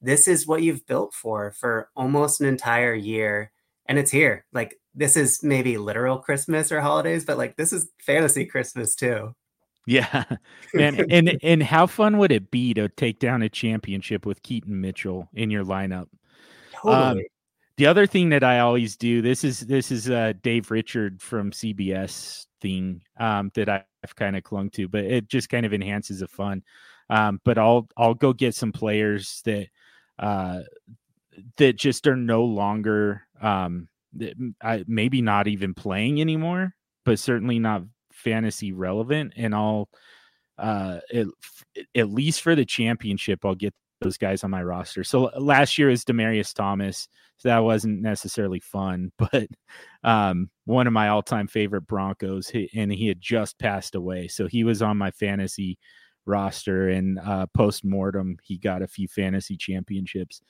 [0.00, 3.52] this is what you've built for for almost an entire year
[3.88, 4.44] and it's here.
[4.52, 9.34] Like this is maybe literal Christmas or holidays, but like this is fantasy Christmas too.
[9.86, 10.24] Yeah.
[10.78, 14.78] And and and how fun would it be to take down a championship with Keaton
[14.78, 16.08] Mitchell in your lineup?
[16.72, 16.94] Totally.
[16.94, 17.20] Um,
[17.78, 21.52] the other thing that I always do, this is this is uh Dave Richard from
[21.52, 26.20] CBS thing um that I've kind of clung to, but it just kind of enhances
[26.20, 26.62] the fun.
[27.08, 29.68] Um, but I'll I'll go get some players that
[30.18, 30.60] uh
[31.56, 33.88] that just are no longer um
[34.62, 39.88] I, maybe not even playing anymore, but certainly not fantasy relevant, and I'll
[40.58, 40.98] uh,
[41.94, 45.04] at, least for the championship, I'll get those guys on my roster.
[45.04, 47.08] So last year is Demaryius Thomas.
[47.36, 49.46] So that wasn't necessarily fun, but
[50.02, 54.26] um, one of my all-time favorite Broncos, and he had just passed away.
[54.26, 55.78] So he was on my fantasy
[56.28, 60.42] roster, and uh, post mortem, he got a few fantasy championships.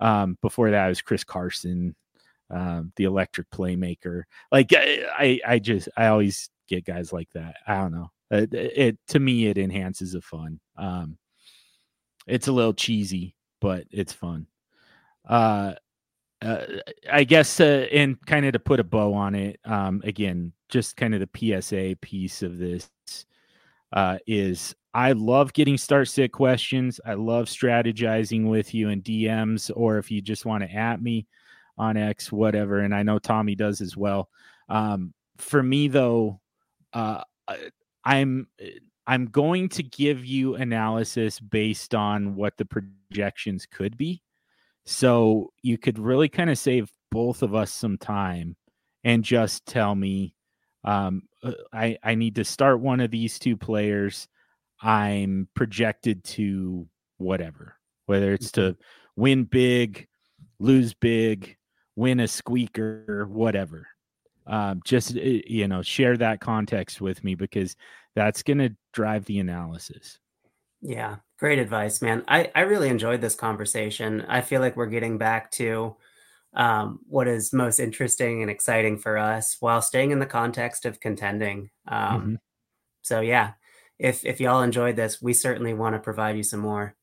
[0.00, 1.94] Um, before that, was Chris Carson,
[2.50, 4.22] um, the electric playmaker.
[4.50, 7.56] Like I, I just, I always get guys like that.
[7.66, 8.10] I don't know.
[8.30, 10.60] It, it to me it enhances the fun.
[10.76, 11.18] Um,
[12.26, 14.46] it's a little cheesy, but it's fun.
[15.28, 15.74] Uh,
[16.42, 16.66] uh,
[17.10, 20.96] I guess, uh, and kind of to put a bow on it, um, again, just
[20.96, 22.90] kind of the PSA piece of this.
[23.94, 27.00] Uh, is I love getting start sit questions.
[27.06, 31.26] I love strategizing with you in DMs, or if you just want to at me
[31.78, 32.80] on X, whatever.
[32.80, 34.28] And I know Tommy does as well.
[34.68, 36.40] Um, for me, though,
[36.92, 37.22] uh,
[38.04, 38.48] I'm
[39.06, 44.22] I'm going to give you analysis based on what the projections could be.
[44.86, 48.56] So you could really kind of save both of us some time
[49.02, 50.33] and just tell me
[50.84, 54.28] um, uh, I, I need to start one of these two players.
[54.80, 56.86] I'm projected to
[57.18, 57.76] whatever,
[58.06, 59.22] whether it's to mm-hmm.
[59.22, 60.06] win big,
[60.58, 61.56] lose big,
[61.96, 63.88] win a squeaker, whatever.
[64.46, 67.76] Um, just uh, you know, share that context with me because
[68.14, 70.18] that's going to drive the analysis.
[70.82, 72.24] Yeah, great advice, man.
[72.28, 74.22] I, I really enjoyed this conversation.
[74.28, 75.96] I feel like we're getting back to
[76.54, 81.00] um, what is most interesting and exciting for us while staying in the context of
[81.00, 81.70] contending.
[81.88, 82.34] Um, mm-hmm.
[83.02, 83.52] So, yeah,
[83.98, 86.94] if, if y'all enjoyed this, we certainly want to provide you some more.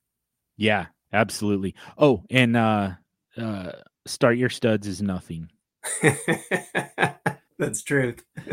[0.57, 1.75] Yeah, absolutely.
[1.97, 2.91] Oh, and uh,
[3.37, 3.71] uh,
[4.05, 5.49] start your studs is nothing.
[7.61, 8.23] That's truth.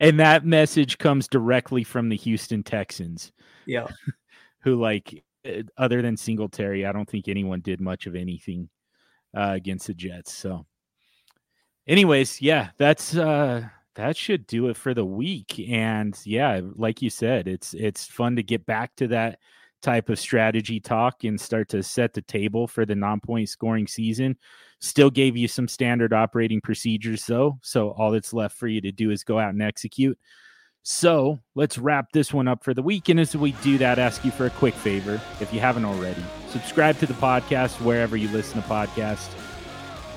[0.00, 3.32] and that message comes directly from the Houston Texans.
[3.66, 3.86] Yeah.
[4.62, 8.68] Who like eh, other than Singletary, I don't think anyone did much of anything
[9.36, 10.32] uh, against the Jets.
[10.32, 10.66] So
[11.86, 15.58] anyways, yeah, that's uh that should do it for the week.
[15.68, 19.38] And yeah, like you said, it's it's fun to get back to that
[19.82, 24.36] type of strategy talk and start to set the table for the non-point scoring season.
[24.80, 28.92] Still gave you some standard operating procedures though, so all that's left for you to
[28.92, 30.18] do is go out and execute.
[30.82, 33.08] So let's wrap this one up for the week.
[33.08, 36.24] And as we do that, ask you for a quick favor, if you haven't already.
[36.48, 39.30] Subscribe to the podcast wherever you listen to podcasts.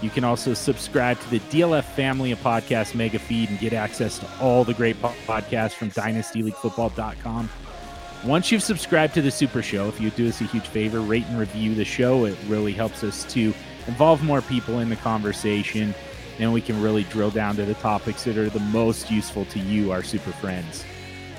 [0.01, 4.19] You can also subscribe to the DLF family of podcast mega feed and get access
[4.19, 7.49] to all the great podcasts from dynastyleaguefootball.com.
[8.25, 11.25] Once you've subscribed to the Super Show, if you do us a huge favor, rate
[11.27, 12.25] and review the show.
[12.25, 13.53] It really helps us to
[13.87, 15.93] involve more people in the conversation,
[16.43, 19.59] and we can really drill down to the topics that are the most useful to
[19.59, 20.85] you, our super friends.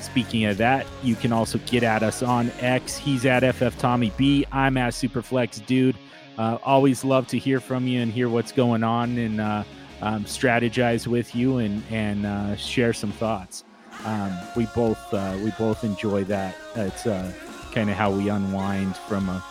[0.01, 2.97] Speaking of that, you can also get at us on X.
[2.97, 4.45] He's at FF Tommy B.
[4.53, 5.97] I'm at Superflex Dude.
[6.37, 9.65] Uh, always love to hear from you and hear what's going on and uh,
[10.03, 13.65] um, strategize with you and and uh, share some thoughts
[14.05, 16.57] um, we both uh, we both enjoy that.
[16.77, 17.33] It's uh,
[17.73, 19.45] kind of how we unwind from a,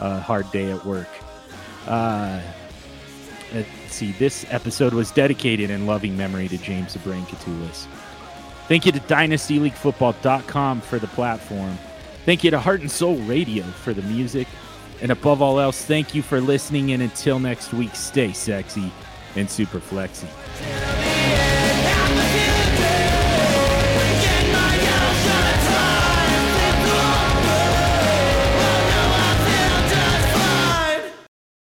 [0.00, 1.08] a hard day at work.
[1.86, 2.40] Uh,
[3.52, 7.86] let's This episode was dedicated in loving memory to James the Brain Koutoulas.
[8.66, 11.78] Thank you to DynastyLeagueFootball.com for the platform.
[12.24, 14.48] Thank you to Heart and Soul Radio for the music.
[15.02, 16.92] And above all else, thank you for listening.
[16.92, 18.90] And until next week, stay sexy
[19.36, 20.28] and super flexy.